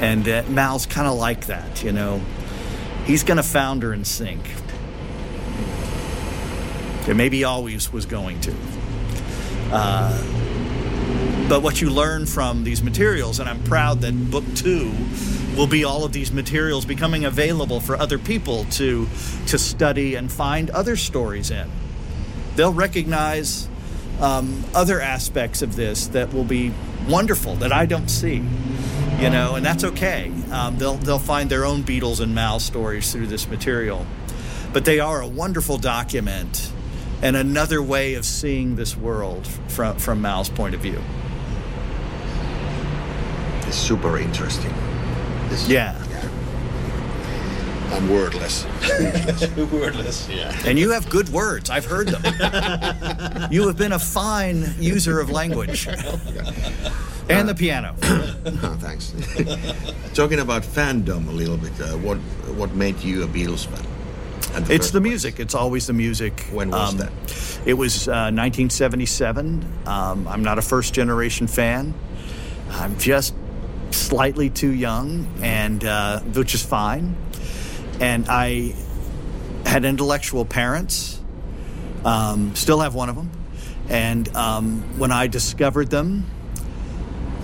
And 0.00 0.28
uh, 0.28 0.44
Mal's 0.48 0.86
kind 0.86 1.06
of 1.06 1.18
like 1.18 1.46
that, 1.46 1.82
you 1.84 1.92
know. 1.92 2.20
he's 3.04 3.24
going 3.24 3.36
to 3.36 3.42
founder 3.42 3.92
and 3.92 4.06
sink. 4.06 4.40
And 7.08 7.16
maybe 7.16 7.38
he 7.38 7.44
always 7.44 7.92
was 7.92 8.06
going 8.06 8.40
to. 8.42 8.54
Uh, 9.72 10.16
but 11.48 11.62
what 11.62 11.80
you 11.80 11.90
learn 11.90 12.26
from 12.26 12.62
these 12.64 12.82
materials, 12.82 13.40
and 13.40 13.48
I'm 13.48 13.62
proud 13.64 14.00
that 14.02 14.30
book 14.30 14.44
two 14.54 14.92
will 15.60 15.66
be 15.66 15.84
all 15.84 16.04
of 16.06 16.12
these 16.14 16.32
materials 16.32 16.86
becoming 16.86 17.26
available 17.26 17.80
for 17.80 17.94
other 17.94 18.16
people 18.18 18.64
to 18.64 19.06
to 19.46 19.58
study 19.58 20.14
and 20.14 20.32
find 20.32 20.70
other 20.70 20.96
stories 20.96 21.50
in. 21.50 21.70
They'll 22.56 22.72
recognize 22.72 23.68
um, 24.22 24.64
other 24.74 25.02
aspects 25.02 25.60
of 25.60 25.76
this 25.76 26.06
that 26.08 26.32
will 26.32 26.44
be 26.44 26.72
wonderful 27.06 27.56
that 27.56 27.74
I 27.74 27.84
don't 27.84 28.08
see, 28.08 28.42
you 29.18 29.28
know, 29.28 29.54
and 29.54 29.62
that's 29.64 29.84
okay. 29.84 30.32
Um, 30.50 30.78
they'll 30.78 30.96
they'll 30.96 31.18
find 31.18 31.50
their 31.50 31.66
own 31.66 31.82
Beatles 31.82 32.20
and 32.20 32.34
Mal 32.34 32.58
stories 32.58 33.12
through 33.12 33.26
this 33.26 33.46
material, 33.46 34.06
but 34.72 34.86
they 34.86 34.98
are 34.98 35.20
a 35.20 35.28
wonderful 35.28 35.76
document 35.76 36.72
and 37.20 37.36
another 37.36 37.82
way 37.82 38.14
of 38.14 38.24
seeing 38.24 38.76
this 38.76 38.96
world 38.96 39.46
from 39.68 39.98
from 39.98 40.22
Mal's 40.22 40.48
point 40.48 40.74
of 40.74 40.80
view. 40.80 41.02
It's 43.66 43.76
super 43.76 44.16
interesting. 44.16 44.89
This- 45.50 45.68
Yeah. 45.68 45.94
I'm 47.92 48.08
wordless. 48.08 48.64
wordless, 49.72 50.28
yeah. 50.28 50.56
And 50.64 50.78
you 50.78 50.90
have 50.90 51.10
good 51.10 51.28
words. 51.30 51.70
I've 51.70 51.84
heard 51.84 52.06
them. 52.06 52.22
you 53.50 53.66
have 53.66 53.76
been 53.76 53.90
a 53.92 53.98
fine 53.98 54.64
user 54.78 55.18
of 55.18 55.28
language. 55.30 55.88
And 57.28 57.48
the 57.48 57.54
piano. 57.54 57.96
oh, 58.02 58.76
thanks. 58.80 59.12
Talking 60.14 60.38
about 60.38 60.62
fandom 60.62 61.28
a 61.28 61.32
little 61.32 61.56
bit, 61.56 61.72
uh, 61.80 61.96
what 61.98 62.18
what 62.56 62.72
made 62.74 63.00
you 63.00 63.24
a 63.24 63.26
Beatles 63.26 63.66
fan? 63.66 63.84
The 64.64 64.72
It's 64.74 64.86
first 64.86 64.92
the 64.92 65.00
place? 65.00 65.10
music. 65.10 65.40
It's 65.40 65.54
always 65.56 65.86
the 65.88 65.92
music. 65.92 66.46
When 66.52 66.70
was 66.70 66.92
Um, 66.92 66.96
that? 66.98 67.12
It 67.66 67.74
was 67.74 68.06
uh, 68.08 68.30
1977. 68.32 69.66
Um, 69.86 70.28
I'm 70.28 70.42
not 70.44 70.58
a 70.58 70.62
first 70.62 70.94
generation 70.94 71.48
fan. 71.48 71.92
I'm 72.70 72.96
just 72.98 73.34
slightly 73.90 74.50
too 74.50 74.70
young, 74.70 75.26
and 75.42 75.84
uh, 75.84 76.20
which 76.20 76.54
is 76.54 76.62
fine. 76.62 77.16
And 78.00 78.26
I 78.28 78.74
had 79.66 79.84
intellectual 79.84 80.44
parents. 80.44 81.20
Um, 82.04 82.54
still 82.54 82.80
have 82.80 82.94
one 82.94 83.08
of 83.08 83.16
them. 83.16 83.30
And 83.88 84.34
um, 84.36 84.98
when 84.98 85.12
I 85.12 85.26
discovered 85.26 85.90
them, 85.90 86.24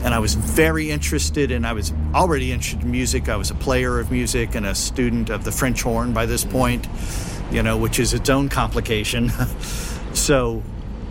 and 0.03 0.15
I 0.15 0.21
was 0.21 0.35
very 0.35 0.91
interested 0.91 1.51
and 1.51 1.67
I 1.67 1.73
was 1.73 1.93
already 2.15 2.53
interested 2.53 2.85
in 2.85 2.91
music. 2.91 3.29
I 3.29 3.37
was 3.37 3.51
a 3.51 3.55
player 3.55 3.99
of 3.99 4.13
music 4.13 4.55
and 4.55 4.65
a 4.65 4.75
student 4.75 5.31
of 5.31 5.43
the 5.43 5.51
French 5.51 5.83
horn 5.83 6.13
by 6.13 6.27
this 6.27 6.45
point, 6.45 6.87
you 7.51 7.63
know, 7.63 7.77
which 7.77 7.99
is 7.99 8.15
its 8.15 8.31
own 8.31 8.49
complication. 8.49 9.31
so 10.13 10.63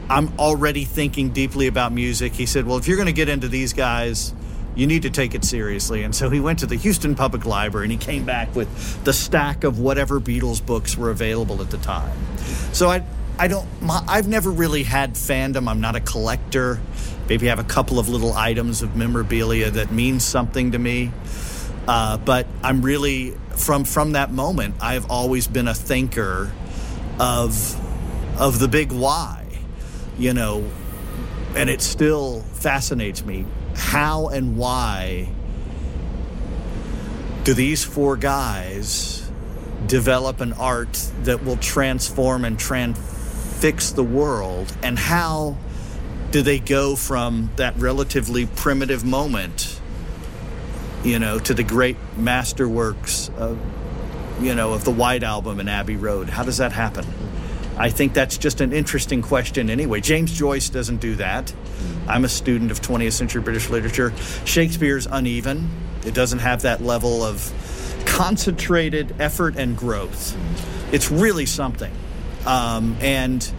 I'm 0.09 0.37
already 0.39 0.85
thinking 0.85 1.31
deeply 1.31 1.67
about 1.67 1.91
music. 1.91 2.33
He 2.33 2.45
said, 2.45 2.65
Well, 2.65 2.77
if 2.77 2.87
you're 2.87 2.95
going 2.95 3.07
to 3.07 3.13
get 3.13 3.27
into 3.27 3.47
these 3.47 3.73
guys, 3.73 4.33
you 4.75 4.85
need 4.85 5.03
to 5.03 5.09
take 5.09 5.33
it 5.33 5.43
seriously. 5.43 6.03
And 6.03 6.13
so 6.13 6.29
he 6.29 6.39
went 6.39 6.59
to 6.59 6.65
the 6.65 6.75
Houston 6.75 7.15
Public 7.15 7.45
Library 7.45 7.85
and 7.85 7.91
he 7.91 7.97
came 7.97 8.25
back 8.25 8.53
with 8.55 9.03
the 9.03 9.13
stack 9.13 9.63
of 9.63 9.79
whatever 9.79 10.19
Beatles 10.19 10.63
books 10.63 10.97
were 10.97 11.09
available 11.09 11.61
at 11.61 11.71
the 11.71 11.77
time. 11.77 12.17
So 12.73 12.89
I, 12.89 13.03
I 13.39 13.47
don't, 13.47 13.67
my, 13.81 14.03
I've 14.07 14.27
never 14.27 14.51
really 14.51 14.83
had 14.83 15.13
fandom. 15.13 15.69
I'm 15.69 15.81
not 15.81 15.95
a 15.95 16.01
collector. 16.01 16.79
Maybe 17.27 17.47
I 17.47 17.49
have 17.49 17.59
a 17.59 17.63
couple 17.63 17.99
of 17.99 18.09
little 18.09 18.33
items 18.33 18.81
of 18.81 18.95
memorabilia 18.95 19.71
that 19.71 19.91
mean 19.91 20.19
something 20.19 20.73
to 20.73 20.79
me. 20.79 21.11
Uh, 21.87 22.17
but 22.17 22.47
I'm 22.63 22.81
really 22.81 23.31
from 23.55 23.83
from 23.83 24.13
that 24.13 24.31
moment. 24.31 24.75
I've 24.81 25.11
always 25.11 25.47
been 25.47 25.67
a 25.67 25.73
thinker 25.73 26.51
of 27.19 27.81
of 28.39 28.57
the 28.57 28.67
big 28.67 28.91
why, 28.91 29.45
you 30.17 30.33
know, 30.33 30.67
and 31.55 31.69
it 31.69 31.81
still 31.81 32.41
fascinates 32.53 33.23
me 33.23 33.45
how 33.75 34.29
and 34.29 34.57
why 34.57 35.29
do 37.43 37.53
these 37.53 37.83
four 37.83 38.17
guys 38.17 39.29
develop 39.85 40.41
an 40.41 40.53
art 40.53 40.93
that 41.23 41.43
will 41.43 41.57
transform 41.57 42.43
and 42.43 42.57
transfix 42.57 43.91
the 43.91 44.03
world? 44.03 44.75
And 44.81 44.97
how 44.97 45.57
do 46.31 46.41
they 46.41 46.59
go 46.59 46.95
from 46.95 47.51
that 47.55 47.77
relatively 47.77 48.45
primitive 48.45 49.05
moment 49.05 49.79
you 51.03 51.19
know 51.19 51.37
to 51.37 51.53
the 51.53 51.63
great 51.63 51.97
masterworks 52.17 53.33
of 53.37 53.59
you 54.41 54.55
know 54.55 54.73
of 54.73 54.83
the 54.83 54.91
white 54.91 55.23
album 55.23 55.59
and 55.59 55.69
abbey 55.69 55.95
road? 55.95 56.29
How 56.29 56.43
does 56.43 56.57
that 56.57 56.71
happen 56.71 57.05
i 57.77 57.89
think 57.89 58.13
that's 58.13 58.37
just 58.37 58.61
an 58.61 58.73
interesting 58.73 59.21
question 59.21 59.69
anyway. 59.69 60.01
James 60.01 60.31
joyce 60.31 60.69
doesn't 60.69 60.97
do 60.97 61.15
that. 61.15 61.53
I'm 62.07 62.23
a 62.25 62.29
student 62.29 62.71
of 62.71 62.81
20th 62.81 63.13
century 63.13 63.41
british 63.41 63.69
literature. 63.69 64.13
Shakespeare's 64.45 65.07
uneven. 65.07 65.69
It 66.05 66.13
doesn't 66.13 66.39
have 66.39 66.61
that 66.61 66.81
level 66.81 67.23
of 67.23 67.51
concentrated 68.05 69.15
effort 69.19 69.55
and 69.55 69.75
growth. 69.75 70.37
It's 70.93 71.11
really 71.11 71.45
something. 71.45 71.91
Um, 72.45 72.95
and 73.01 73.51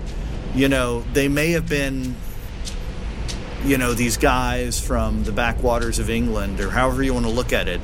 you 0.55 0.68
know 0.68 1.02
they 1.12 1.29
may 1.29 1.50
have 1.52 1.68
been 1.68 2.14
you 3.64 3.79
know 3.79 3.94
these 3.94 4.16
guys 4.16 4.79
from 4.79 5.24
the 5.24 5.33
backwaters 5.33 5.98
of 5.98 6.09
England 6.09 6.61
or 6.61 6.70
however 6.70 7.02
you 7.02 7.12
want 7.12 7.26
to 7.26 7.33
look 7.33 7.52
at 7.52 7.68
it. 7.68 7.81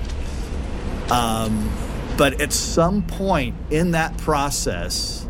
Um, 1.11 1.71
but 2.17 2.41
at 2.41 2.53
some 2.53 3.03
point 3.03 3.57
in 3.71 3.91
that 3.93 4.17
process, 4.19 5.22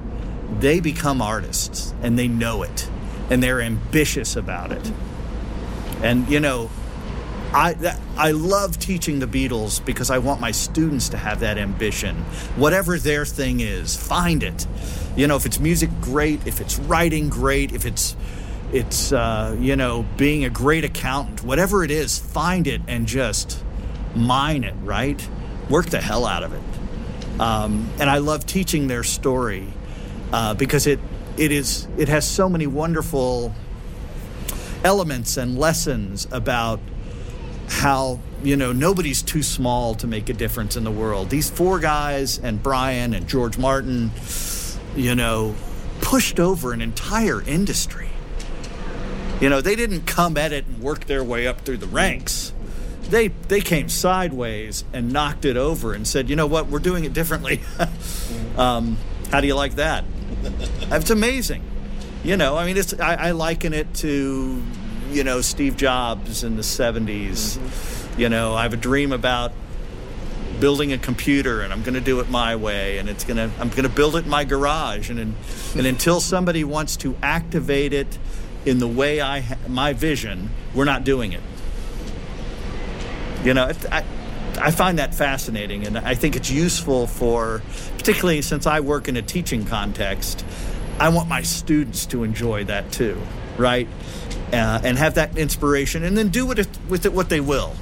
they 0.61 0.81
become 0.81 1.23
artists 1.23 1.95
and 2.03 2.19
they 2.19 2.29
know 2.29 2.63
it 2.63 2.89
and 3.31 3.43
they're 3.43 3.61
ambitious 3.61 4.37
about 4.37 4.73
it. 4.73 4.93
And 6.03 6.29
you 6.29 6.41
know, 6.41 6.71
I 7.53 7.75
that, 7.75 8.01
I 8.17 8.33
love 8.33 8.79
teaching 8.79 9.19
the 9.19 9.27
Beatles 9.27 9.85
because 9.85 10.11
I 10.11 10.19
want 10.19 10.41
my 10.41 10.51
students 10.51 11.09
to 11.11 11.17
have 11.17 11.41
that 11.41 11.59
ambition. 11.59 12.17
Whatever 12.57 12.99
their 12.99 13.25
thing 13.25 13.61
is, 13.61 13.97
find 13.97 14.43
it. 14.43 14.67
You 15.17 15.27
know, 15.27 15.37
if 15.37 15.47
it's 15.47 15.61
music, 15.61 15.91
great. 16.01 16.47
If 16.47 16.61
it's 16.61 16.79
writing, 16.79 17.29
great. 17.29 17.73
If 17.73 17.85
it's 17.87 18.17
it's 18.73 19.13
uh, 19.13 19.55
you 19.61 19.77
know 19.77 20.05
being 20.17 20.45
a 20.45 20.51
great 20.51 20.85
accountant 20.85 21.45
whatever 21.45 21.85
it 21.85 21.91
is 21.91 22.19
find 22.19 22.67
it 22.67 22.81
and 22.89 23.07
just 23.07 23.63
mine 24.17 24.65
it 24.65 24.75
right 24.83 25.29
work 25.69 25.87
the 25.87 26.01
hell 26.01 26.25
out 26.25 26.43
of 26.43 26.53
it 26.55 27.41
um, 27.41 27.89
and 28.01 28.09
i 28.09 28.19
love 28.19 28.47
teaching 28.47 28.89
their 28.89 29.05
story 29.05 29.69
uh, 30.33 30.55
because 30.55 30.87
it 30.87 30.99
it 31.37 31.53
is 31.53 31.87
it 31.97 32.09
has 32.09 32.29
so 32.29 32.49
many 32.49 32.67
wonderful 32.67 33.55
elements 34.85 35.37
and 35.37 35.59
lessons 35.59 36.27
about 36.31 36.81
how 37.69 38.19
you 38.43 38.57
know 38.57 38.73
nobody's 38.73 39.23
too 39.23 39.43
small 39.43 39.95
to 39.95 40.07
make 40.07 40.29
a 40.29 40.33
difference 40.33 40.77
in 40.77 40.85
the 40.85 40.91
world 40.91 41.31
these 41.31 41.49
four 41.49 41.79
guys 41.79 42.39
and 42.39 42.63
brian 42.63 43.15
and 43.15 43.29
george 43.29 43.57
martin 43.57 44.11
you 44.97 45.15
know 45.15 45.55
pushed 46.01 46.41
over 46.41 46.73
an 46.73 46.83
entire 46.83 47.41
industry 47.43 48.11
you 49.43 49.49
know, 49.49 49.61
they 49.61 49.75
didn't 49.75 50.07
come 50.07 50.37
at 50.37 50.53
it 50.53 50.67
and 50.69 50.81
work 50.81 51.07
their 51.07 51.25
way 51.25 51.49
up 51.49 51.63
through 51.63 51.79
the 51.79 51.89
ranks. 51.89 52.53
They 53.11 53.27
they 53.49 53.61
came 53.61 53.89
sideways 53.89 54.85
and 54.93 55.13
knocked 55.13 55.45
it 55.45 55.57
over 55.57 55.95
and 55.95 56.07
said, 56.07 56.31
you 56.31 56.37
know 56.37 56.47
what, 56.47 56.69
we're 56.69 56.79
doing 56.79 57.05
it 57.05 57.13
differently. 57.13 57.61
um, 58.57 58.97
how 59.33 59.41
do 59.41 59.49
you 59.49 59.57
like 59.57 59.75
that? 59.75 60.05
It's 60.93 61.11
amazing. 61.11 61.63
You 62.23 62.37
know, 62.37 62.57
I 62.57 62.67
mean, 62.67 62.77
it's 62.77 62.93
I, 63.01 63.15
I 63.15 63.31
liken 63.31 63.73
it 63.73 63.93
to, 63.95 64.63
you 65.11 65.25
know, 65.25 65.41
Steve 65.41 65.77
Jobs 65.77 66.45
in 66.45 66.57
the 66.57 66.63
'70s. 66.63 67.57
Mm-hmm. 67.57 68.21
You 68.21 68.29
know, 68.29 68.55
I 68.55 68.63
have 68.63 68.75
a 68.75 68.77
dream 68.77 69.13
about 69.13 69.53
building 70.61 70.93
a 70.93 70.99
computer 70.99 71.63
and 71.63 71.73
I'm 71.73 71.83
going 71.83 71.95
to 71.95 72.01
do 72.01 72.21
it 72.21 72.31
my 72.31 72.55
way 72.55 72.99
and 72.99 73.09
it's 73.09 73.25
going 73.25 73.39
to 73.39 73.51
I'm 73.59 73.69
going 73.71 73.83
to 73.83 73.89
build 73.89 74.15
it 74.15 74.25
in 74.25 74.31
my 74.31 74.45
garage 74.45 75.11
and 75.11 75.19
and, 75.19 75.35
and 75.77 75.87
until 75.87 76.21
somebody 76.21 76.63
wants 76.63 76.97
to 76.99 77.17
activate 77.23 77.93
it 77.93 78.19
in 78.65 78.79
the 78.79 78.87
way 78.87 79.21
I 79.21 79.41
ha- 79.41 79.57
my 79.67 79.93
vision, 79.93 80.51
we're 80.75 80.85
not 80.85 81.03
doing 81.05 81.33
it. 81.33 81.43
You 83.43 83.55
know, 83.55 83.73
I 83.91 84.05
I 84.63 84.71
find 84.71 85.01
that 85.01 85.13
fascinating, 85.13 85.87
and 85.89 85.99
I 85.99 86.15
think 86.15 86.37
it's 86.37 86.49
useful 86.49 87.09
for, 87.09 87.63
particularly 87.99 88.43
since 88.43 88.65
I 88.65 88.79
work 88.79 89.09
in 89.09 89.17
a 89.17 89.23
teaching 89.23 89.65
context. 89.65 90.45
I 91.01 91.09
want 91.09 91.29
my 91.29 91.43
students 91.43 92.07
to 92.07 92.23
enjoy 92.23 92.65
that 92.65 92.93
too, 92.93 93.21
right? 93.59 93.89
Uh, 94.53 94.81
and 94.85 94.97
have 94.99 95.15
that 95.15 95.37
inspiration, 95.37 96.05
and 96.05 96.17
then 96.17 96.29
do 96.29 96.47
with 96.47 96.61
it, 96.61 96.69
with 96.89 97.07
it 97.07 97.13
what 97.13 97.29
they 97.29 97.41
will. 97.41 97.75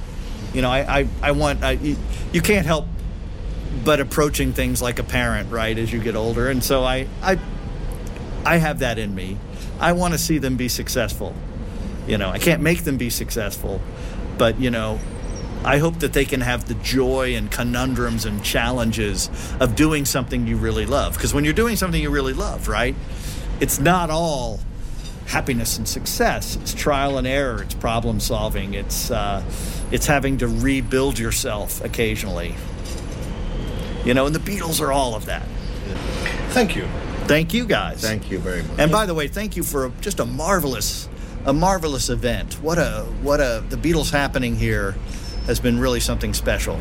You 0.55 0.63
know, 0.63 0.71
I 0.71 1.01
I, 1.01 1.07
I 1.21 1.31
want 1.33 1.63
I, 1.63 1.71
you, 1.73 1.97
you 2.33 2.41
can't 2.41 2.65
help 2.65 2.87
but 3.85 3.99
approaching 3.99 4.51
things 4.51 4.81
like 4.81 4.97
a 4.97 5.03
parent, 5.03 5.51
right? 5.51 5.77
As 5.77 5.93
you 5.93 5.99
get 5.99 6.15
older, 6.15 6.49
and 6.49 6.63
so 6.63 6.83
I 6.83 7.07
I 7.21 7.39
I 8.43 8.57
have 8.57 8.79
that 8.79 8.97
in 8.97 9.13
me. 9.13 9.37
I 9.79 9.91
want 9.91 10.15
to 10.15 10.17
see 10.17 10.39
them 10.39 10.57
be 10.57 10.67
successful. 10.67 11.35
You 12.07 12.17
know, 12.17 12.31
I 12.31 12.39
can't 12.39 12.63
make 12.63 12.85
them 12.85 12.97
be 12.97 13.11
successful, 13.11 13.81
but 14.39 14.59
you 14.59 14.71
know, 14.71 14.99
I 15.63 15.77
hope 15.77 15.99
that 15.99 16.13
they 16.13 16.25
can 16.25 16.41
have 16.41 16.67
the 16.67 16.73
joy 16.75 17.35
and 17.35 17.51
conundrums 17.51 18.25
and 18.25 18.43
challenges 18.43 19.29
of 19.59 19.75
doing 19.75 20.05
something 20.05 20.47
you 20.47 20.57
really 20.57 20.85
love. 20.85 21.13
Because 21.13 21.33
when 21.33 21.43
you're 21.43 21.53
doing 21.53 21.75
something 21.75 22.01
you 22.01 22.09
really 22.09 22.33
love, 22.33 22.67
right, 22.67 22.95
it's 23.59 23.79
not 23.79 24.09
all 24.09 24.59
happiness 25.27 25.77
and 25.77 25.87
success. 25.87 26.55
It's 26.57 26.73
trial 26.73 27.17
and 27.17 27.27
error. 27.27 27.61
It's 27.61 27.75
problem 27.75 28.19
solving. 28.19 28.73
It's 28.73 29.11
uh, 29.11 29.43
it's 29.91 30.07
having 30.07 30.37
to 30.39 30.47
rebuild 30.47 31.19
yourself 31.19 31.83
occasionally. 31.83 32.55
You 34.03 34.15
know, 34.15 34.25
and 34.25 34.35
the 34.35 34.39
Beatles 34.39 34.81
are 34.81 34.91
all 34.91 35.13
of 35.13 35.27
that. 35.27 35.47
Thank 36.49 36.75
you. 36.75 36.87
Thank 37.25 37.53
you 37.53 37.65
guys. 37.65 38.01
Thank 38.01 38.31
you 38.31 38.39
very 38.39 38.63
much. 38.63 38.79
And 38.79 38.91
by 38.91 39.05
the 39.05 39.13
way, 39.13 39.27
thank 39.27 39.55
you 39.55 39.63
for 39.63 39.85
a, 39.85 39.91
just 40.01 40.19
a 40.19 40.25
marvelous, 40.25 41.07
a 41.45 41.53
marvelous 41.53 42.09
event. 42.09 42.55
What 42.55 42.79
a 42.79 43.05
what 43.21 43.39
a 43.39 43.63
the 43.69 43.77
Beatles 43.77 44.11
happening 44.11 44.55
here 44.55 44.95
has 45.45 45.59
been 45.59 45.79
really 45.79 45.99
something 45.99 46.33
special, 46.33 46.79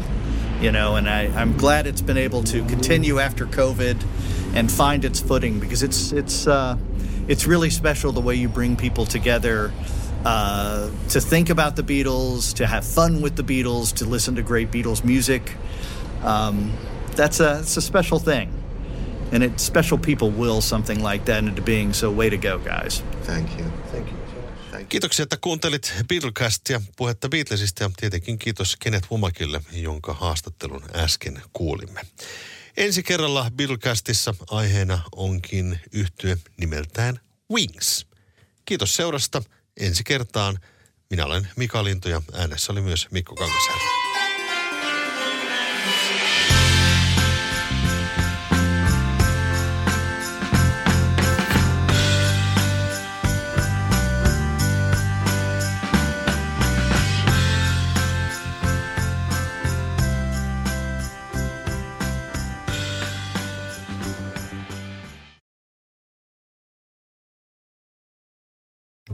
you 0.60 0.72
know. 0.72 0.96
And 0.96 1.08
I, 1.08 1.26
I'm 1.40 1.56
glad 1.56 1.86
it's 1.86 2.02
been 2.02 2.18
able 2.18 2.42
to 2.44 2.64
continue 2.66 3.18
after 3.18 3.46
COVID 3.46 4.02
and 4.54 4.70
find 4.70 5.04
its 5.04 5.20
footing 5.20 5.60
because 5.60 5.82
it's 5.82 6.12
it's 6.12 6.46
uh, 6.46 6.76
it's 7.28 7.46
really 7.46 7.70
special 7.70 8.12
the 8.12 8.20
way 8.20 8.34
you 8.34 8.48
bring 8.48 8.76
people 8.76 9.06
together. 9.06 9.72
Uh, 10.24 10.90
to 11.08 11.20
think 11.20 11.48
about 11.48 11.76
the 11.76 11.82
Beatles, 11.82 12.54
to 12.54 12.66
have 12.66 12.84
fun 12.84 13.22
with 13.22 13.36
the 13.36 13.42
Beatles, 13.42 13.94
to 13.94 14.04
listen 14.04 14.34
to 14.34 14.42
great 14.42 14.70
Beatles 14.70 15.02
music, 15.02 15.54
um, 16.22 16.72
that's 17.16 17.40
a 17.40 17.60
it's 17.60 17.76
a 17.76 17.82
special 17.82 18.18
thing 18.18 18.52
and 19.32 19.42
it 19.42 19.60
special 19.60 19.98
people 19.98 20.30
will 20.30 20.60
something 20.60 21.02
like 21.02 21.24
that 21.26 21.44
into 21.44 21.62
being. 21.62 21.92
So 21.92 22.10
way 22.10 22.30
to 22.30 22.36
go, 22.36 22.58
guys. 22.58 23.02
Thank 23.22 23.56
you. 23.58 23.70
Kiitoksia, 24.90 25.22
että 25.22 25.36
kuuntelit 25.40 25.94
Beatlecastia, 26.08 26.80
puhetta 26.96 27.28
Beatlesista 27.28 27.82
ja 27.82 27.90
tietenkin 27.96 28.38
kiitos 28.38 28.76
Kenneth 28.76 29.10
Womakille, 29.10 29.62
jonka 29.72 30.14
haastattelun 30.14 30.84
äsken 30.94 31.42
kuulimme. 31.52 32.00
Ensi 32.76 33.02
kerralla 33.02 33.50
Beatlecastissa 33.56 34.34
aiheena 34.50 35.02
onkin 35.12 35.80
yhtye 35.92 36.38
nimeltään 36.56 37.20
Wings. 37.52 38.06
Kiitos 38.64 38.96
seurasta. 38.96 39.42
Ensi 39.80 40.04
kertaan. 40.04 40.58
Minä 41.10 41.26
olen 41.26 41.48
Mika 41.56 41.84
Lintu 41.84 42.08
ja 42.08 42.22
äänessä 42.32 42.72
oli 42.72 42.80
myös 42.80 43.08
Mikko 43.10 43.34
Kangasärvi. 43.34 44.00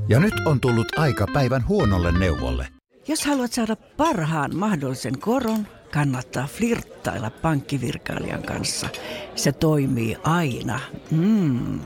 Ja 0.09 0.21
nyt 0.21 0.35
on 0.47 0.61
tullut 0.61 0.99
aika 0.99 1.27
päivän 1.33 1.69
huonolle 1.69 2.13
neuvolle. 2.13 2.69
Jos 3.09 3.25
haluat 3.25 3.53
saada 3.53 3.77
parhaan 3.77 4.57
mahdollisen 4.57 5.19
koron, 5.19 5.67
kannattaa 5.93 6.47
flirttailla 6.47 7.31
pankkivirkailijan 7.31 8.43
kanssa. 8.43 8.89
Se 9.37 9.53
toimii 9.53 10.17
aina. 10.23 10.81
Mm. 11.11 11.81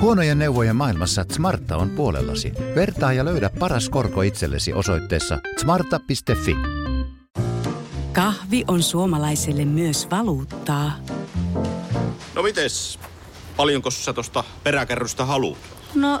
Huonojen 0.00 0.38
neuvojen 0.38 0.76
maailmassa 0.76 1.24
Smarta 1.32 1.76
on 1.76 1.90
puolellasi. 1.90 2.52
Vertaa 2.74 3.12
ja 3.12 3.24
löydä 3.24 3.50
paras 3.58 3.88
korko 3.88 4.22
itsellesi 4.22 4.72
osoitteessa 4.72 5.38
smarta.fi. 5.60 6.56
Kahvi 8.12 8.64
on 8.68 8.82
suomalaiselle 8.82 9.64
myös 9.64 10.10
valuuttaa. 10.10 10.92
No 12.34 12.42
mites? 12.42 12.98
Paljonko 13.56 13.90
sä 13.90 14.12
tosta 14.12 14.44
peräkärrystä 14.62 15.24
haluat? 15.24 15.58
No, 15.94 16.20